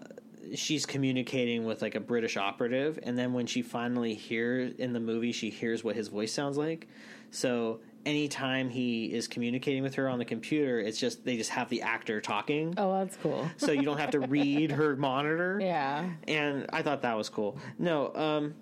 [0.54, 5.00] she's communicating with like a British operative, and then when she finally hears in the
[5.00, 6.88] movie, she hears what his voice sounds like.
[7.30, 11.68] So anytime he is communicating with her on the computer, it's just they just have
[11.68, 12.74] the actor talking.
[12.76, 13.48] Oh, that's cool.
[13.56, 15.58] So you don't have to read her monitor.
[15.60, 16.08] Yeah.
[16.26, 17.58] And I thought that was cool.
[17.78, 18.54] No, um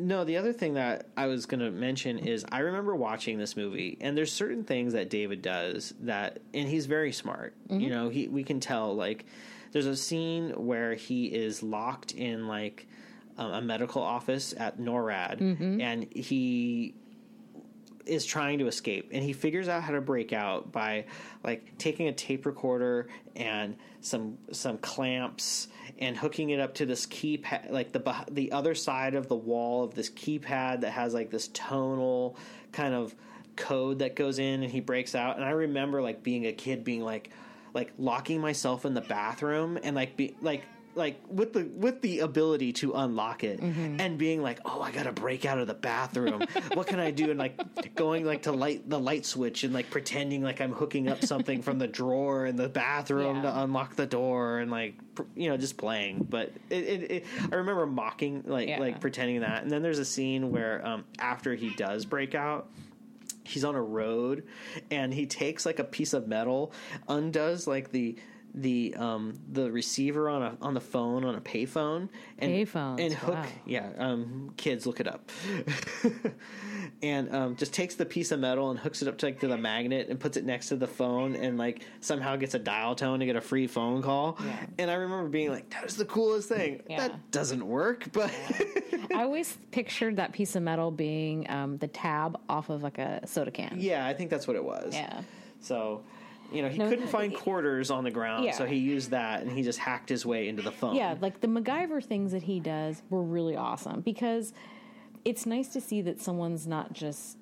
[0.00, 3.56] no, the other thing that I was going to mention is I remember watching this
[3.56, 7.56] movie, and there's certain things that David does that, and he's very smart.
[7.68, 9.26] You know, he we can tell like
[9.72, 12.86] there's a scene where he is locked in like
[13.36, 15.40] um, a medical office at NORAD,
[15.82, 16.94] and he
[18.08, 21.04] is trying to escape and he figures out how to break out by
[21.44, 27.06] like taking a tape recorder and some some clamps and hooking it up to this
[27.06, 31.30] keypad like the the other side of the wall of this keypad that has like
[31.30, 32.36] this tonal
[32.72, 33.14] kind of
[33.58, 35.36] code that goes in and he breaks out.
[35.36, 37.30] And I remember like being a kid being like
[37.74, 40.62] like locking myself in the bathroom and like be like
[40.98, 45.12] like with the with the ability to unlock it and being like oh i gotta
[45.12, 46.42] break out of the bathroom.
[46.74, 47.30] What can i do?
[47.30, 51.08] And like going like to light the light switch and like pretending like i'm hooking
[51.08, 53.42] up something from the drawer in the bathroom Yeah.
[53.42, 56.26] to unlock the door and like pr- you know just playing.
[56.28, 58.80] But it, it, it i remember mocking like Yeah.
[58.80, 59.62] like pretending that.
[59.62, 62.68] And then there's a scene where um after he does break out
[63.44, 64.44] he's on a road
[64.90, 66.70] and he takes like a piece of metal
[67.08, 68.14] undoes like the
[68.54, 73.12] the um the receiver on a on the phone on a payphone and Payphones, and
[73.14, 73.46] hook wow.
[73.66, 75.30] yeah um kids look it up
[77.02, 79.48] and um just takes the piece of metal and hooks it up to like to
[79.48, 82.94] the magnet and puts it next to the phone and like somehow gets a dial
[82.94, 84.66] tone to get a free phone call Yeah.
[84.78, 87.08] and i remember being like that is the coolest thing Yeah.
[87.08, 88.30] that doesn't work but
[89.14, 93.26] I always pictured that piece of metal being um, the tab off of like a
[93.26, 93.76] soda can.
[93.78, 95.22] yeah i think that's what it was Yeah.
[95.60, 96.02] So,
[96.52, 98.52] you know, he No, couldn't find quarters on the ground, Yeah.
[98.52, 100.94] so he used that and he just hacked his way into the phone.
[100.94, 104.52] Yeah, like the MacGyver things that he does were really awesome because
[105.24, 107.36] it's nice to see that someone's not just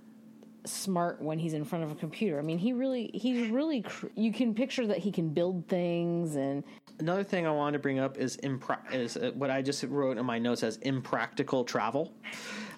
[0.64, 2.38] smart when he's in front of a computer.
[2.38, 6.34] I mean, he really, he's really, cr- you can picture that he can build things
[6.36, 6.64] and
[6.98, 10.16] Another thing I wanted to bring up is impra- is uh, what I just wrote
[10.16, 12.10] in my notes as impractical travel.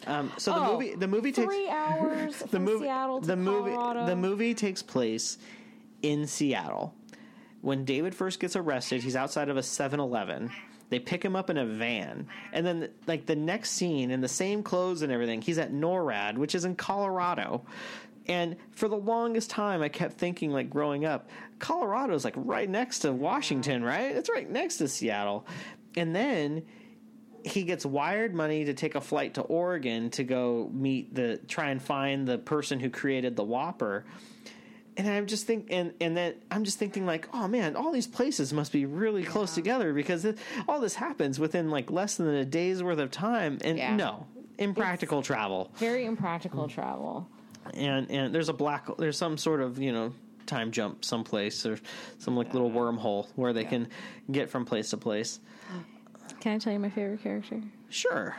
[0.09, 3.27] Um, so the Oh, movie the movie takes three hours the from movie Seattle to
[3.29, 3.71] the movie
[4.07, 5.39] the movie takes place
[6.03, 6.95] in Seattle.
[7.61, 10.51] When David first gets arrested, he's outside of a 7-Eleven.
[10.91, 14.29] They pick him up in a van, and then like the next scene in the
[14.29, 17.67] same clothes and everything, he's at NORAD, which is in Colorado.
[18.27, 21.29] And for the longest time, I kept thinking, like growing up,
[21.59, 24.17] Colorado's like right next to Washington, right?
[24.17, 25.47] It's right next to Seattle.
[25.97, 26.65] And then
[27.45, 31.71] he gets wired money to take a flight to Oregon to go meet the try
[31.71, 34.05] and find the person who created the WOPR.
[34.99, 38.07] And I'm just think and and then I'm just thinking like, oh man, all these
[38.09, 40.37] places must be really close together because it,
[40.69, 43.59] all this happens within like less than a day's worth of time.
[43.63, 43.95] And Yeah.
[43.97, 44.27] no,
[44.59, 45.71] impractical travel.
[45.77, 47.29] very impractical travel.
[47.75, 50.13] And and there's a black there's some sort of you know
[50.47, 51.79] time jump someplace or
[52.19, 53.89] some like little wormhole where they can
[54.31, 55.39] get from place to place.
[56.41, 57.61] Can I tell you my favorite character?
[57.89, 58.37] Sure.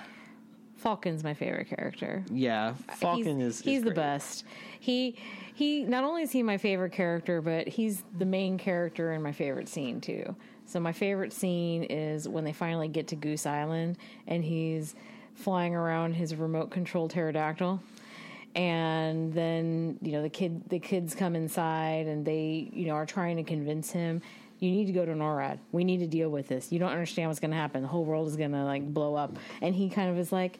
[0.77, 2.23] Falcon's my favorite character.
[2.31, 4.45] Yeah, Falcon he's, is he's is the best.
[4.79, 5.17] He
[5.59, 9.33] he not only is he my favorite character, but he's the main character in my
[9.33, 10.33] favorite scene too.
[10.65, 14.95] So my favorite scene is when they finally get to Goose Island and he's
[15.35, 17.83] flying around his remote control pterodactyl.
[18.55, 23.05] And then, you know, the kid the kids come inside and they, you know, are
[23.05, 24.21] trying to convince him
[24.59, 25.59] you need to go to NORAD.
[25.73, 26.71] We need to deal with this.
[26.71, 27.81] You don't understand what's going to happen.
[27.81, 29.37] The whole world is going to like blow up.
[29.61, 30.59] And he kind of is like,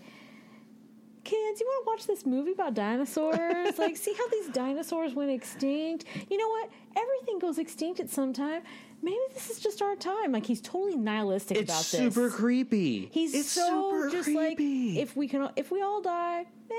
[1.30, 3.78] kids, you want to watch this movie about dinosaurs?
[3.78, 6.06] like, see how these dinosaurs went extinct?
[6.30, 6.70] You know what?
[6.96, 8.62] Everything goes extinct at some time.
[9.02, 10.32] Maybe this is just our time.
[10.32, 12.14] Like, he's totally nihilistic It's about this.
[12.14, 13.10] super creepy.
[13.12, 14.94] He's it's so super just creepy.
[14.96, 16.74] like if we can, if we all die, eh,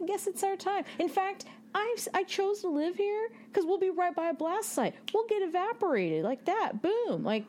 [0.00, 0.84] I guess it's our time.
[0.98, 1.44] In fact,
[1.74, 4.94] I I chose to live here because we'll be right by a blast site.
[5.14, 6.82] We'll get evaporated like that.
[6.82, 7.44] Boom, like.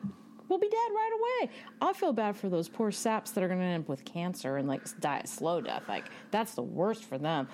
[0.52, 1.50] We'll be dead right away.
[1.80, 4.58] I feel bad for those poor saps that are going to end up with cancer
[4.58, 5.84] and like die a slow death.
[5.88, 7.48] Like that's the worst for them.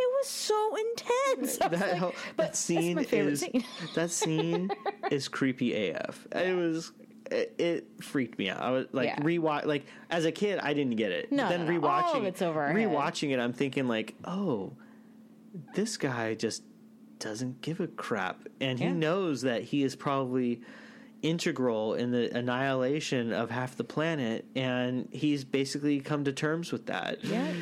[0.00, 1.58] It was so intense.
[1.58, 3.64] That, like- whole- that scene that's my favorite is scene.
[3.94, 4.70] that scene
[5.12, 6.26] is creepy AF.
[6.32, 6.90] It was
[7.30, 8.60] it, it freaked me out.
[8.60, 9.20] I was like Yeah.
[9.20, 11.30] rewatch like as a kid I didn't get it.
[11.30, 11.80] No, but then no, no.
[11.80, 12.76] rewatching All it's over our head.
[12.88, 14.72] rewatching it I'm thinking like, "Oh,
[15.76, 16.64] this guy just
[17.20, 20.62] doesn't give a crap and he knows that he is probably
[21.22, 26.86] integral in the annihilation of half the planet and he's basically come to terms with
[26.86, 27.22] that.
[27.24, 27.52] Yeah.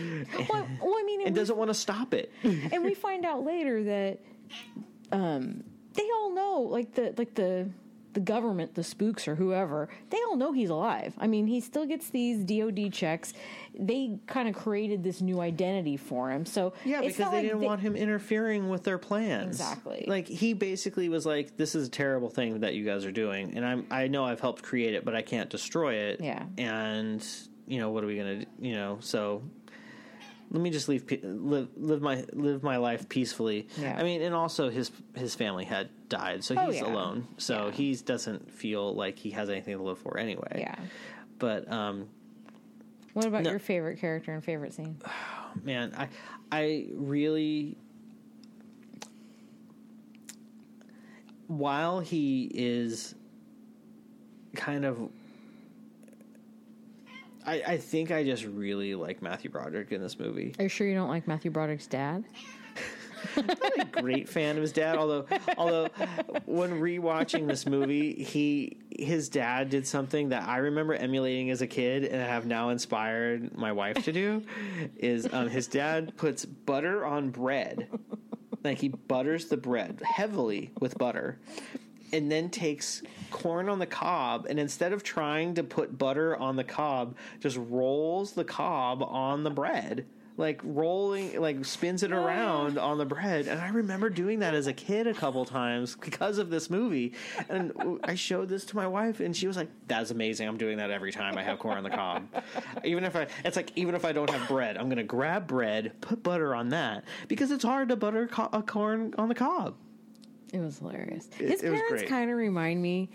[0.48, 2.32] Well, well, I mean, it And was- doesn't want to stop it.
[2.42, 4.20] and we find out later that
[5.12, 7.68] um, they all know, like the like the
[8.18, 11.14] the government, the spooks or whoever, they all know he's alive.
[11.18, 13.32] I mean, he still gets these DOD checks.
[13.78, 16.44] They kind of created this new identity for him.
[16.44, 19.46] So Yeah, it's because they like didn't want him interfering with their plans.
[19.46, 20.04] Exactly.
[20.08, 23.56] Like he basically was like, "This is a terrible thing that you guys are doing,
[23.56, 26.20] and I'm I know I've helped create it, but I can't destroy it.
[26.20, 26.44] Yeah.
[26.58, 27.24] And
[27.68, 28.98] you know what are we gonna, you know?
[28.98, 29.42] So
[30.50, 33.68] let me just leave live live my live my life peacefully.
[33.76, 33.96] Yeah.
[33.98, 36.86] I mean, and also his his family had died, so Oh, he's yeah.
[36.86, 37.26] alone.
[37.36, 37.72] So Yeah.
[37.72, 40.56] he doesn't feel like he has anything to live for anyway.
[40.60, 40.74] Yeah.
[41.38, 42.08] But um,
[43.14, 43.50] What about No.
[43.50, 44.96] your favorite character and favorite scene?
[45.64, 46.08] man i
[46.52, 47.76] i really
[51.46, 53.14] while he is
[54.54, 55.08] kind of
[57.48, 60.54] I, I think I just really like Matthew Broderick in this movie.
[60.58, 62.24] Are you sure you don't like Matthew Broderick's dad?
[63.36, 64.96] I'm not a great fan of his dad.
[64.96, 65.26] Although,
[65.56, 65.88] although
[66.44, 71.66] when rewatching this movie, he his dad did something that I remember emulating as a
[71.66, 74.42] kid, and I have now inspired my wife to do.
[74.98, 77.88] Is um, his dad puts butter on bread,
[78.62, 81.38] like he butters the bread heavily with butter,
[82.12, 86.56] and then takes corn on the cob, and instead of trying to put butter on
[86.56, 90.06] the cob, just rolls the cob on the bread.
[90.36, 92.90] Like rolling, like spins it around ah.
[92.90, 96.38] on the bread, and I remember doing that as a kid a couple times because
[96.38, 97.14] of this movie.
[97.48, 100.46] And I showed this to my wife, and she was like, "That's amazing!
[100.46, 102.28] I'm doing that every time I have corn on the cob.
[102.84, 106.00] Even if I, it's like even if I don't have bread, I'm gonna grab bread,
[106.00, 109.74] put butter on that because it's hard to butter co- a corn on the cob.
[110.52, 111.28] It was hilarious.
[111.36, 113.10] His it parents kind of remind me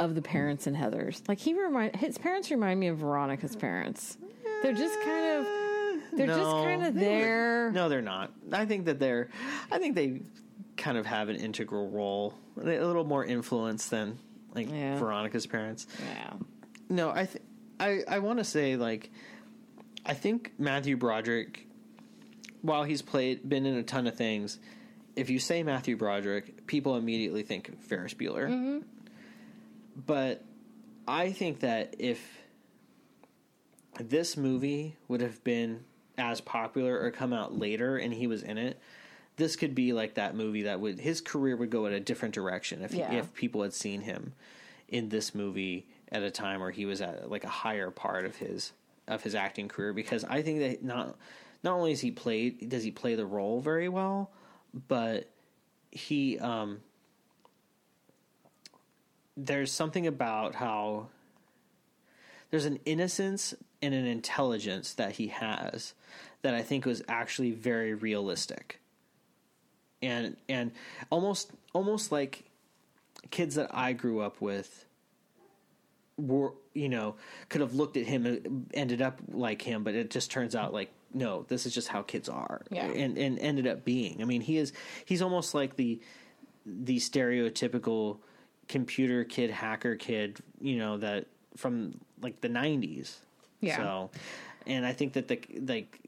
[0.00, 1.26] of the parents in Heathers.
[1.28, 4.16] Like he remind his parents remind me of Veronica's parents.
[4.62, 5.46] They're just kind of
[6.16, 7.70] they're just kind of there.
[7.72, 8.32] No, they're not.
[8.52, 9.28] I think that they're.
[9.70, 10.22] I think they
[10.76, 14.18] kind of have an integral role, a little more influence than
[14.54, 14.98] like Yeah.
[14.98, 15.86] Veronica's parents.
[16.14, 16.34] Yeah.
[16.88, 17.44] No, I th-
[17.80, 19.10] I I want to say like
[20.04, 21.66] I think Matthew Broderick
[22.60, 24.58] while he's played been in a ton of things,
[25.16, 28.48] if you say Matthew Broderick, people immediately think Ferris Bueller.
[28.48, 28.78] Mm-hmm.
[30.06, 30.42] But
[31.06, 32.18] I think that if
[34.00, 35.84] this movie would have been
[36.16, 38.80] as popular or come out later and he was in it,
[39.36, 42.34] this could be like that movie that would his career would go in a different
[42.34, 43.12] direction if he, Yeah.
[43.12, 44.32] if people had seen him
[44.88, 48.36] in this movie at a time where he was at like a higher part of
[48.36, 48.72] his
[49.06, 51.18] of his acting career because I think that not
[51.62, 54.30] not only is he played does he play the role very well,
[54.88, 55.28] but
[55.92, 56.80] he um
[59.36, 61.06] there's something about how
[62.50, 65.94] there's an innocence and an intelligence that he has
[66.42, 68.78] that I think was actually very realistic.
[70.02, 70.72] And and
[71.10, 72.44] almost almost like
[73.30, 74.84] kids that I grew up with
[76.18, 77.14] were you know
[77.48, 80.72] could have looked at him and ended up like him but it just turns out
[80.72, 82.86] like no this is just how kids are Yeah.
[82.86, 84.72] and and ended up being i mean he is
[85.04, 86.00] he's almost like the
[86.66, 88.18] the stereotypical
[88.68, 93.16] computer kid hacker kid you know that from like the 90s
[93.60, 93.76] Yeah.
[93.76, 94.10] so
[94.66, 95.98] and i think that the like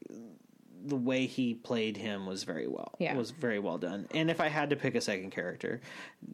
[0.87, 3.15] the way he played him was very well Yeah.
[3.15, 5.81] was very well done and if i had to pick a second character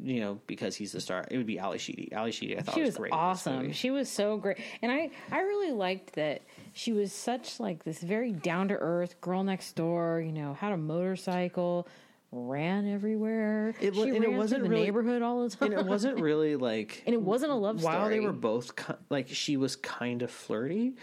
[0.04, 2.76] you know because he's the star it would be Ally Sheedy Ally Sheedy i thought
[2.76, 3.72] she was, was great awesome.
[3.72, 6.42] She was so great, and I I really liked that
[6.74, 10.22] she was such like this very down to earth girl next door.
[10.26, 11.88] You know, had a motorcycle,
[12.32, 13.74] ran everywhere.
[13.82, 15.80] It wa- she and it ran wasn't through the really- neighborhood all the time, and
[15.82, 17.96] it wasn't really like And it wasn't a love story.
[17.96, 18.72] while they were both
[19.10, 20.94] like she was kind of flirty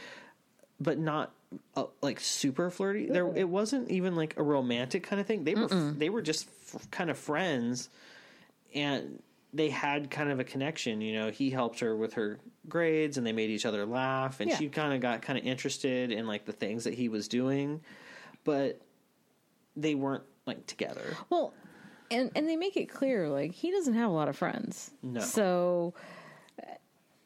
[0.81, 1.33] but not
[1.77, 5.55] uh, like super flirty there it wasn't even like a romantic kind of thing they
[5.55, 7.89] were f- they were just f- kind of friends
[8.75, 9.21] and
[9.55, 12.39] they had kind of a connection you know he helped her with her
[12.69, 14.57] grades and they made each other laugh and Yeah.
[14.57, 17.81] she kind of got kind of interested in like the things that he was doing
[18.45, 18.81] but
[19.77, 21.55] they weren't like together Well,
[22.11, 24.91] and and they make it clear like he doesn't have a lot of friends.
[25.03, 25.21] No.
[25.21, 25.95] So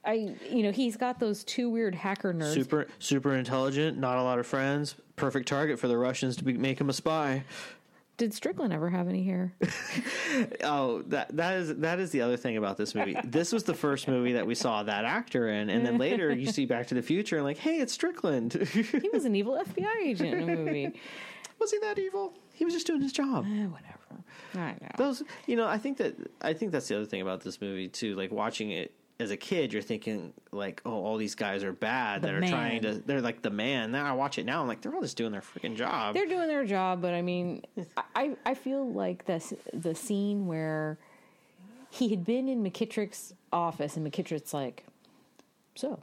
[0.04, 2.54] I you know, he's got those two weird hacker nerds.
[2.54, 4.96] Super, super intelligent, not a lot of friends.
[5.14, 7.44] Perfect target for the Russians to be, make him a spy.
[8.18, 9.54] Did Strickland ever have any hair?
[10.64, 13.14] Oh, that that is that is the other thing about this movie.
[13.24, 16.50] This was the first movie that we saw that actor in, and then later you
[16.50, 18.54] see Back to the Future and like, hey, it's Strickland.
[18.54, 20.92] he was an evil FBI agent in a movie.
[21.58, 22.32] was he that evil?
[22.54, 23.44] He was just doing his job.
[23.46, 24.24] Eh, whatever.
[24.54, 24.88] I know.
[24.96, 27.88] Those, you know, I think that I think that's the other thing about this movie
[27.88, 28.14] too.
[28.14, 32.22] Like watching it as a kid, you're thinking like, oh, all these guys are bad
[32.22, 32.94] The that are trying to.
[32.94, 33.92] They're like the man.
[33.92, 36.14] Now I watch it now, I'm like, they're all just doing their freaking job.
[36.14, 37.62] They're doing their job, but I mean,
[38.14, 40.98] I I feel like this the scene where
[41.90, 44.84] he had been in McKittrick's office, and McKittrick's like,
[45.74, 46.00] "So,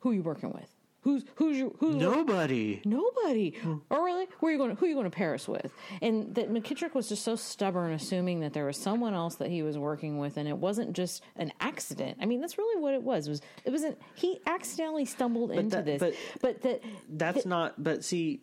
[0.00, 0.73] who are you working with?
[1.04, 2.80] Who's who's your who's Nobody.
[2.84, 3.50] Nobody.
[3.50, 3.76] Hmm.
[3.90, 4.26] Oh, really?
[4.40, 4.74] Where are you going?
[4.76, 5.70] Who are you going to Paris with?
[6.00, 9.62] And that McKittrick was just so stubborn, assuming that there was someone else that he
[9.62, 12.16] was working with, and it wasn't just an accident.
[12.22, 13.26] I mean, that's really what it was.
[13.26, 13.98] It Was it wasn't?
[14.14, 17.82] He accidentally stumbled into that- this, but- but that That's not.
[17.82, 18.40] But see,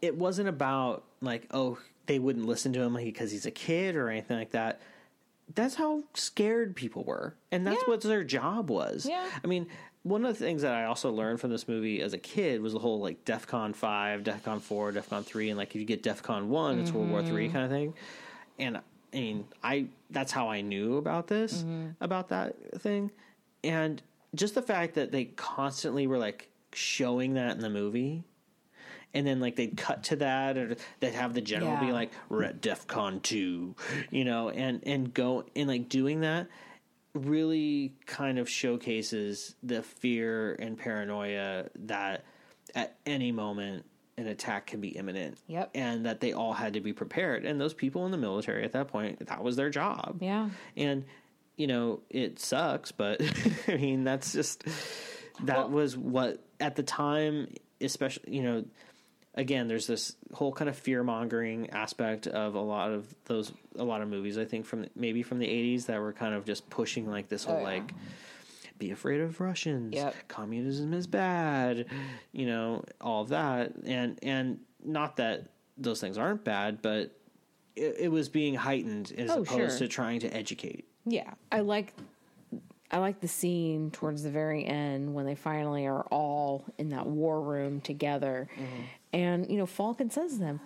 [0.00, 4.08] it wasn't about like oh they wouldn't listen to him because he's a kid or
[4.08, 4.80] anything like that.
[5.54, 7.88] That's how scared people were, and that's Yeah.
[7.88, 9.06] what their job was.
[9.08, 9.24] Yeah.
[9.44, 9.68] I mean,
[10.06, 12.72] one of the things that I also learned from this movie as a kid was
[12.72, 16.46] the whole like DEFCON five, DEFCON four, DEFCON three, and like if you get DEFCON
[16.46, 17.28] one, it's World War Mm-hmm.
[17.28, 17.94] three kind of thing.
[18.58, 18.80] And I
[19.12, 21.88] mean, I that's how I knew about this, Mm-hmm.
[22.04, 23.10] about that thing,
[23.64, 24.00] and
[24.34, 28.22] just the fact that they constantly were like showing that in the movie
[29.14, 32.42] and then like they'd cut to that or they'd have the general be like we're
[32.42, 33.74] at defcon 2
[34.10, 36.48] you know and and go and like doing that
[37.16, 42.24] really kind of showcases the fear and paranoia that
[42.74, 43.84] at any moment
[44.18, 45.70] an attack can be imminent Yep.
[45.74, 47.44] and that they all had to be prepared.
[47.44, 50.18] And those people in the military at that point that was their job.
[50.20, 51.04] Yeah, and
[51.56, 53.22] you know it sucks but
[53.68, 54.62] i mean that's just
[55.44, 57.48] that Well- was what at the time
[57.80, 58.64] especially you know
[59.36, 63.84] again there's this whole kind of fear mongering aspect of a lot of those a
[63.84, 66.68] lot of movies i think from maybe from the 80s that were kind of just
[66.70, 67.64] pushing like this whole Oh, yeah.
[67.64, 67.92] like
[68.78, 70.14] be afraid of russians Yep.
[70.28, 71.86] communism is bad
[72.32, 75.46] you know all of that and and not that
[75.78, 77.10] those things aren't bad but
[77.74, 79.86] it, it was being heightened as Oh, opposed sure.
[79.86, 81.34] to trying to educate yeah.
[81.52, 81.92] I like.
[82.90, 87.06] I like the scene towards the very end when they finally are all in that
[87.06, 88.48] war room together.
[88.54, 88.82] Mm-hmm.
[89.16, 90.60] And, you know, Falcon says to them,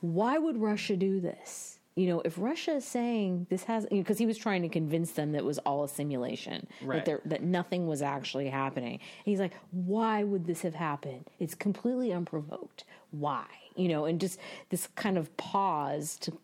[0.00, 1.80] Why would Russia do this?
[1.96, 5.32] You know, if Russia is saying this has, because he was trying to convince them
[5.32, 6.98] that it was all a simulation, Right.
[6.98, 8.92] that there, that nothing was actually happening.
[8.92, 11.24] And he's like, why would this have happened?
[11.40, 12.84] It's completely unprovoked.
[13.10, 13.46] Why?
[13.74, 14.38] You know, and just
[14.68, 16.38] this kind of pause to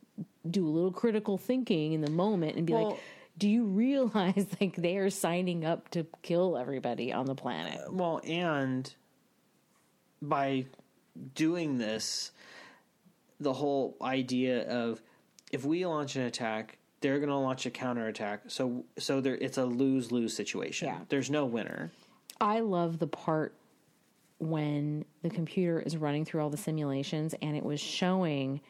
[0.50, 3.00] do a little critical thinking in the moment and be Well- like,
[3.38, 7.92] do you realize like they are signing up to kill everybody on the planet?
[7.92, 8.92] Well, and
[10.20, 10.66] by
[11.34, 12.32] doing this,
[13.40, 15.02] the whole idea of
[15.52, 18.42] if we launch an attack, they're going to launch a counterattack.
[18.48, 20.88] So, so there, it's a lose lose situation.
[20.88, 20.98] Yeah.
[21.08, 21.92] There's no winner.
[22.40, 23.54] I love the part
[24.38, 28.60] when the computer is running through all the simulations and it was showing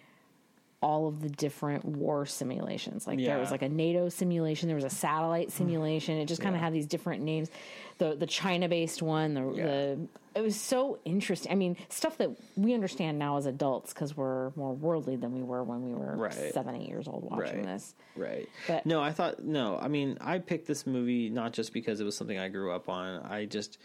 [0.83, 3.07] all of the different war simulations.
[3.07, 6.19] Like there was like a NATO simulation, there was a satellite simulation.
[6.19, 6.67] It just kind of Yeah.
[6.67, 7.51] had these different names.
[7.99, 11.53] The the China based one, the, the it was so interesting.
[11.53, 15.43] I mean, stuff that we understand now as adults because we're more worldly than we
[15.43, 16.53] were when we were Right.
[16.53, 17.65] seven, eight years old watching Right.
[17.67, 17.95] this.
[18.17, 18.49] Right.
[18.67, 19.79] But- no, I thought no.
[19.79, 22.89] I mean, I picked this movie not just because it was something I grew up
[22.89, 23.21] on.
[23.23, 23.79] I just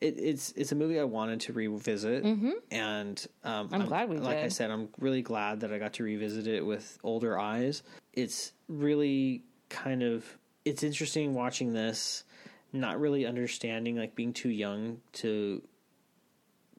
[0.00, 4.38] it, it's it's a movie I wanted to revisit, and um, I'm glad we Like
[4.38, 7.82] I said, I'm really glad that I got to revisit it with older eyes.
[8.12, 10.24] It's really kind of
[10.64, 12.24] it's interesting watching this,
[12.72, 15.62] not really understanding like being too young to,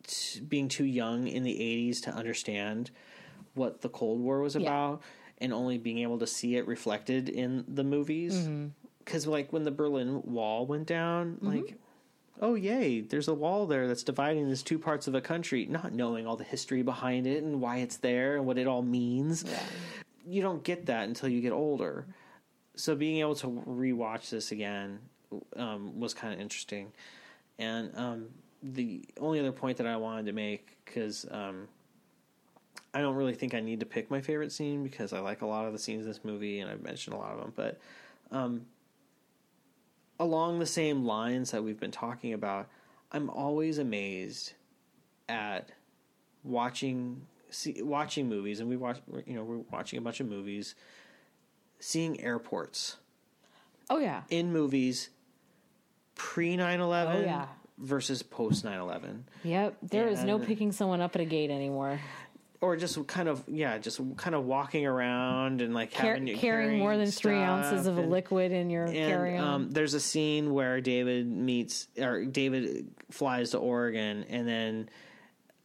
[0.07, 2.91] to being too young in the 80s to understand
[3.53, 5.01] what the Cold War was about
[5.39, 8.35] and only being able to see it reflected in the movies.
[8.35, 8.67] Mm-hmm.
[8.99, 11.75] Because, like, when the Berlin Wall went down, like,
[12.41, 15.91] oh, yay, there's a wall there that's dividing these two parts of a country, not
[15.91, 19.43] knowing all the history behind it and why it's there and what it all means.
[20.25, 22.05] You don't get that until you get older.
[22.75, 24.99] So, being able to rewatch this again
[25.57, 26.93] um, was kind of interesting.
[27.59, 28.27] And um,
[28.63, 31.67] the only other point that I wanted to make, because um,
[32.93, 35.45] I don't really think I need to pick my favorite scene because I like a
[35.45, 37.79] lot of the scenes in this movie and I've mentioned a lot of them, but
[38.31, 38.65] um,
[40.19, 42.67] along the same lines that we've been talking about,
[43.11, 44.53] I'm always amazed
[45.29, 45.69] at
[46.43, 50.75] watching see, watching movies, and we watch you know we're watching a bunch of movies,
[51.79, 52.97] seeing airports
[53.89, 54.23] Oh yeah.
[54.29, 55.09] in movies
[56.15, 57.45] pre 9-11 Oh, yeah.
[57.77, 59.77] Versus post 9-11 Yep.
[59.81, 61.99] There is no picking someone up at a gate anymore.
[62.61, 66.79] or just kind of yeah just kind of walking around and like Car- having carrying
[66.79, 70.79] more than three ounces of a liquid in your carry-on um, there's a scene where
[70.81, 74.89] David meets or David flies to Oregon, and then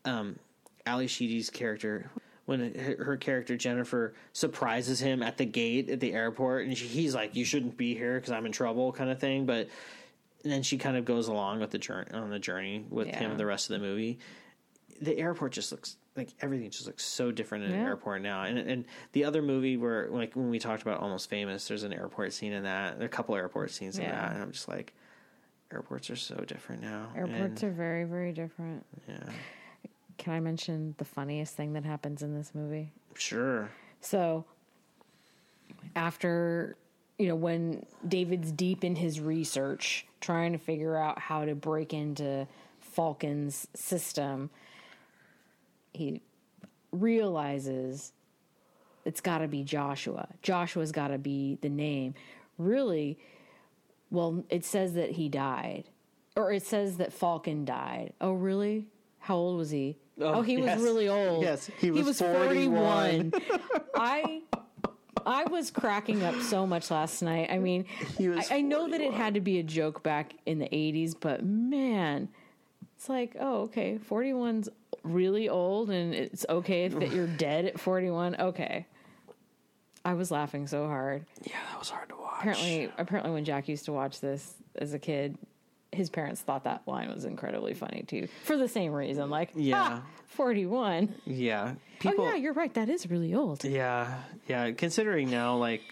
[0.04, 0.38] um,
[0.86, 2.10] Ally Sheedy's character,
[2.46, 6.86] when her, her character Jennifer surprises him at the gate at the airport, and she,
[6.86, 9.44] he's like, "You shouldn't be here because I'm in trouble," kind of thing.
[9.46, 9.68] But
[10.44, 13.18] and then she kind of goes along with the journey on the journey with Yeah.
[13.18, 14.18] him the rest of the movie.
[15.00, 18.42] the airport just looks like everything just looks so different in an airport now.
[18.42, 21.92] And and the other movie where like when we talked about Almost Famous, there's an
[21.92, 22.94] airport scene in that.
[22.98, 24.10] There are a couple airport scenes in Yeah.
[24.12, 24.92] that, and I'm just like,
[25.70, 27.12] airports are so different now.
[27.14, 28.84] Airports and, are very, very different.
[29.08, 29.18] yeah,
[30.16, 32.90] Can I mention the funniest thing that happens in this movie?
[33.14, 33.70] sure.
[34.00, 34.44] So,
[35.94, 36.76] after,
[37.18, 41.92] you know, when David's deep in his research, trying to figure out how to break
[41.92, 42.46] into
[42.80, 44.50] Falcon's system,
[45.92, 46.22] he
[46.92, 48.12] realizes
[49.04, 50.28] it's got to be Joshua.
[50.42, 52.14] Joshua's got to be the name.
[52.56, 53.18] Really,
[54.10, 55.84] well, it says that he died,
[56.36, 58.12] or it says that Falcon died.
[58.20, 58.86] Oh, really?
[59.20, 59.96] How old was he?
[60.20, 60.76] Oh, Oh, he yes.
[60.76, 61.42] was really old.
[61.42, 63.32] Yes, he was 41.
[63.94, 64.42] I
[65.26, 67.50] I was cracking up so much last night.
[67.50, 67.86] I mean,
[68.18, 71.44] I, I know that it had to be a joke back in the 80s, but
[71.44, 72.28] man,
[72.96, 74.68] it's like, oh, okay, 41's
[75.02, 78.36] really old and it's okay that you're dead at 41.
[78.38, 78.86] Okay.
[80.04, 81.24] I was laughing so hard.
[81.44, 82.38] Yeah, that was hard to watch.
[82.40, 85.36] Apparently, apparently when Jack used to watch this as a kid,
[85.92, 89.30] his parents thought that line was incredibly funny too, for the same reason.
[89.30, 89.88] Like, Yeah.
[89.88, 91.14] yeah, 41.
[91.26, 92.24] yeah, oh, people.
[92.24, 92.72] oh, yeah, you're right.
[92.74, 93.64] That is really old.
[93.64, 94.14] Yeah,
[94.46, 94.70] yeah.
[94.72, 95.82] Considering now, like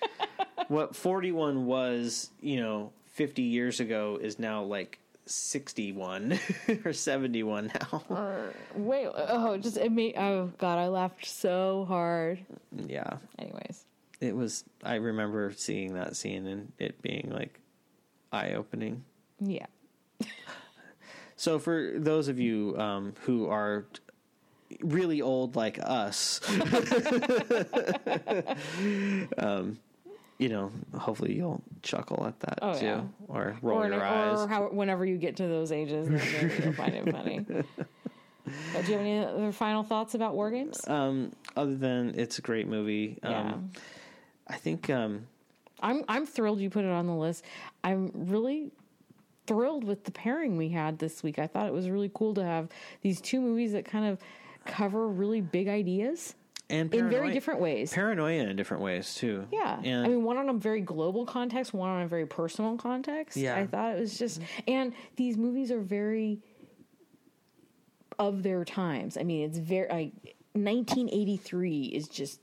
[0.68, 6.38] what forty one was, you know, fifty years ago is now like sixty one
[6.84, 8.02] or seventy one now.
[8.08, 10.14] Or, Wait, oh, just it made.
[10.16, 12.38] Oh God, I laughed so hard.
[12.86, 13.84] yeah, Anyways,
[14.20, 14.64] it was.
[14.84, 17.58] I remember seeing that scene and it being like
[18.32, 19.02] eye opening.
[19.40, 19.66] Yeah,
[21.36, 23.84] So for those of you um, who are
[24.80, 26.40] really old like us,
[29.38, 29.78] um,
[30.38, 33.00] you know, hopefully you'll chuckle at that Oh, too, yeah.
[33.28, 34.40] or roll or, your eyes.
[34.40, 36.08] or how, whenever you get to those ages,
[36.64, 37.44] you'll find it funny.
[38.72, 40.86] But do you have any other final thoughts about War Games?
[40.86, 43.18] um, other than it's a great movie.
[43.24, 43.54] Um, yeah,
[44.46, 45.26] I think um,
[45.82, 47.44] I'm I'm thrilled you put it on the list.
[47.82, 48.70] I'm really
[49.46, 51.38] thrilled with the pairing we had this week.
[51.38, 52.68] I thought it was really cool to have
[53.02, 54.18] these two movies that kind of
[54.64, 56.34] cover really big ideas
[56.68, 57.92] and in very different ways.
[57.92, 59.46] Paranoia in different ways too.
[59.52, 59.78] Yeah.
[59.82, 63.36] and I mean, one on a very global context, one on a very personal context.
[63.36, 63.56] Yeah.
[63.56, 66.40] I thought it was just, and these movies are very
[68.18, 69.16] of their times.
[69.16, 72.40] I mean, it's very, like, 1983 is just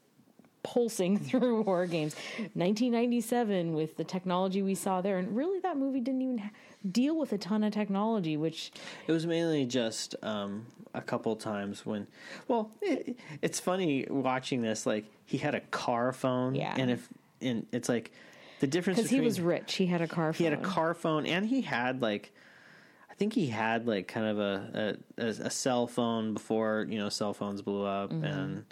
[0.62, 2.16] pulsing through war games.
[2.54, 5.18] 1997 with the technology we saw there.
[5.18, 6.52] And really, that movie didn't even ha-
[6.90, 8.72] deal with a ton of technology, which,
[9.08, 12.08] It was mainly just um, a couple times when,
[12.48, 14.86] well, it, it's funny watching this.
[14.86, 16.76] Like he had a car phone, Yeah.
[16.78, 17.08] and if
[17.42, 18.12] and it's like
[18.60, 21.26] the difference because he was rich, he had a car he had a car phone
[21.26, 22.32] and he had like
[23.12, 27.10] I think he had like kind of a a, a, cell phone before you know
[27.10, 28.24] cell phones blew up Mm-hmm.
[28.26, 28.66] and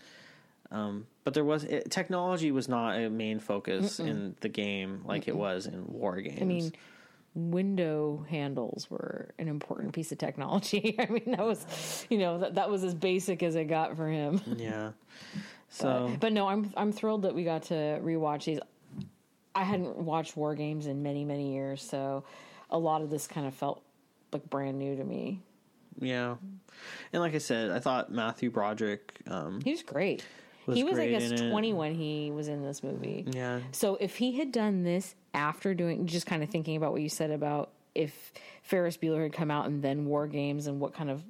[0.71, 5.27] um but there was it, technology was not a main focus in the game like
[5.27, 6.41] it was in war games.
[6.41, 6.71] I mean,
[7.33, 10.95] window handles were an important piece of technology.
[10.99, 14.07] I mean, that was, you know, that, that was as basic as it got for
[14.09, 14.41] him.
[14.57, 14.91] yeah.
[15.73, 18.59] So But no, I'm I'm thrilled that we got to rewatch these.
[19.55, 22.25] I hadn't watched War Games in many many years, so
[22.69, 23.81] a lot of this kind of felt
[24.33, 25.39] like brand new to me.
[25.97, 26.35] yeah,
[27.13, 29.21] and like I said, I thought Matthew Broderick.
[29.27, 30.25] Um, He was great.
[30.71, 31.29] Was he was, I guess.
[31.39, 33.25] 20 when he was in this movie.
[33.31, 37.01] yeah, So if he had done this after doing, just kind of thinking about what
[37.01, 38.33] you said about if
[38.63, 41.23] Ferris Bueller had come out and then War Games and what kind of,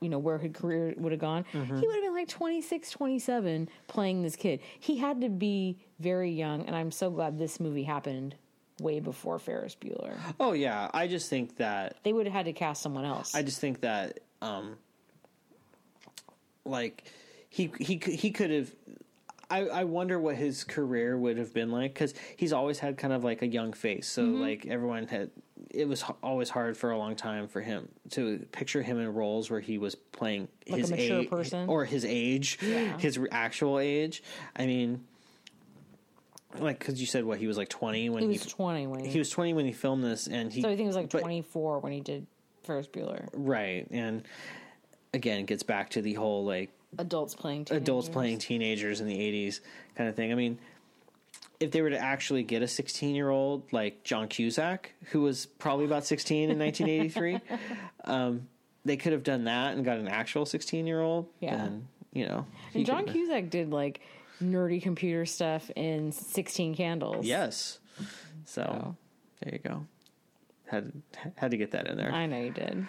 [0.00, 1.78] you know, where his career would have gone, Mm-hmm.
[1.78, 4.60] he would have been like 26, 27 playing this kid.
[4.78, 8.34] He had to be very young, and I'm so glad this movie happened
[8.80, 10.16] way before Ferris Bueller.
[10.40, 10.90] oh yeah.
[10.92, 13.32] I just think that They would have had to cast someone else.
[13.34, 14.76] I just think that um
[16.64, 17.04] like
[17.54, 18.74] he he he could have
[19.48, 23.12] I, I wonder what his career would have been like because he's always had kind
[23.12, 24.08] of like a young face.
[24.08, 24.40] So Mm-hmm.
[24.40, 25.30] like everyone had,
[25.70, 29.50] it was always hard for a long time for him to picture him in roles
[29.50, 31.68] where he was playing Like his age person?
[31.68, 32.98] or his age, Yeah.
[32.98, 34.22] his actual age.
[34.56, 35.04] I mean,
[36.58, 39.04] like because you said what he was like twenty when he he was 20 when
[39.04, 40.96] he, he was twenty when he filmed this, and he so I think he was
[40.96, 42.26] like 24 when he did
[42.64, 43.28] Ferris Bueller.
[43.32, 44.22] right and
[45.12, 48.08] again it gets back to the whole like Adults playing adults teenagers.
[48.08, 49.60] playing teenagers in the 80s
[49.96, 50.32] kind of thing.
[50.32, 50.58] I mean,
[51.60, 55.46] if they were to actually get a 16 year old like John Cusack, who was
[55.46, 57.40] probably about 16 in 1983,
[58.04, 58.48] um,
[58.84, 61.28] they could have done that and got an actual 16 year old.
[61.40, 61.56] Yeah.
[61.56, 62.46] Then, you know.
[62.74, 64.00] And John could've- Cusack did like
[64.42, 67.24] nerdy computer stuff in 16 Candles.
[67.24, 67.78] Yes.
[68.44, 68.96] So, So.
[69.40, 69.86] there you go.
[70.66, 70.92] Had
[71.36, 72.10] had to get that in there.
[72.10, 72.86] I know you did.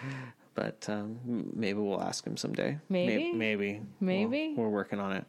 [0.56, 1.20] But um,
[1.54, 2.80] maybe we'll ask him someday.
[2.90, 3.32] Maybe?
[3.32, 4.54] May- maybe, Maybe?
[4.58, 5.26] We're, we're working on it.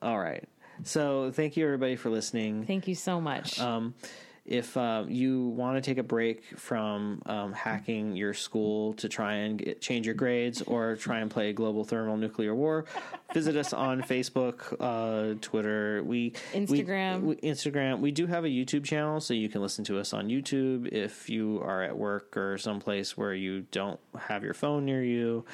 [0.00, 0.44] All right.
[0.84, 2.64] So thank you everybody for listening.
[2.66, 3.60] Thank you so much.
[3.60, 3.94] Um,
[4.44, 9.34] if uh, you want to take a break from um, hacking your school to try
[9.34, 12.84] and get, change your grades or try and play global thermal nuclear war,
[13.32, 17.22] visit us on Facebook, uh, Twitter, we we- Instagram.
[17.22, 18.00] we, Instagram.
[18.00, 21.28] We do have a YouTube channel, so you can listen to us on YouTube if
[21.30, 25.44] you are at work or someplace where you don't have your phone near you.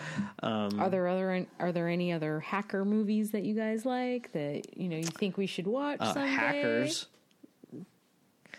[0.43, 4.77] Um, are there other are there any other hacker movies that you guys like that
[4.77, 6.15] you know you think we should watch uh.
[6.15, 7.07] Hackers.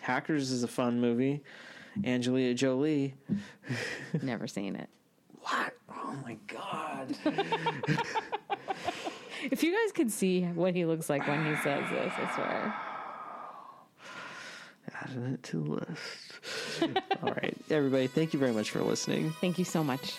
[0.08, 1.42] Hackers is a fun movie.
[2.02, 3.12] Angelina Jolie.
[4.22, 4.88] Never seen it.
[5.42, 5.74] What?
[5.90, 7.14] Oh my god.
[9.50, 12.74] If you guys could see what he looks like when he says this, I swear.
[15.02, 17.02] Adding it to the list.
[17.22, 17.54] All right.
[17.68, 19.34] Everybody, thank you very much for listening.
[19.42, 20.14] Thank you so much.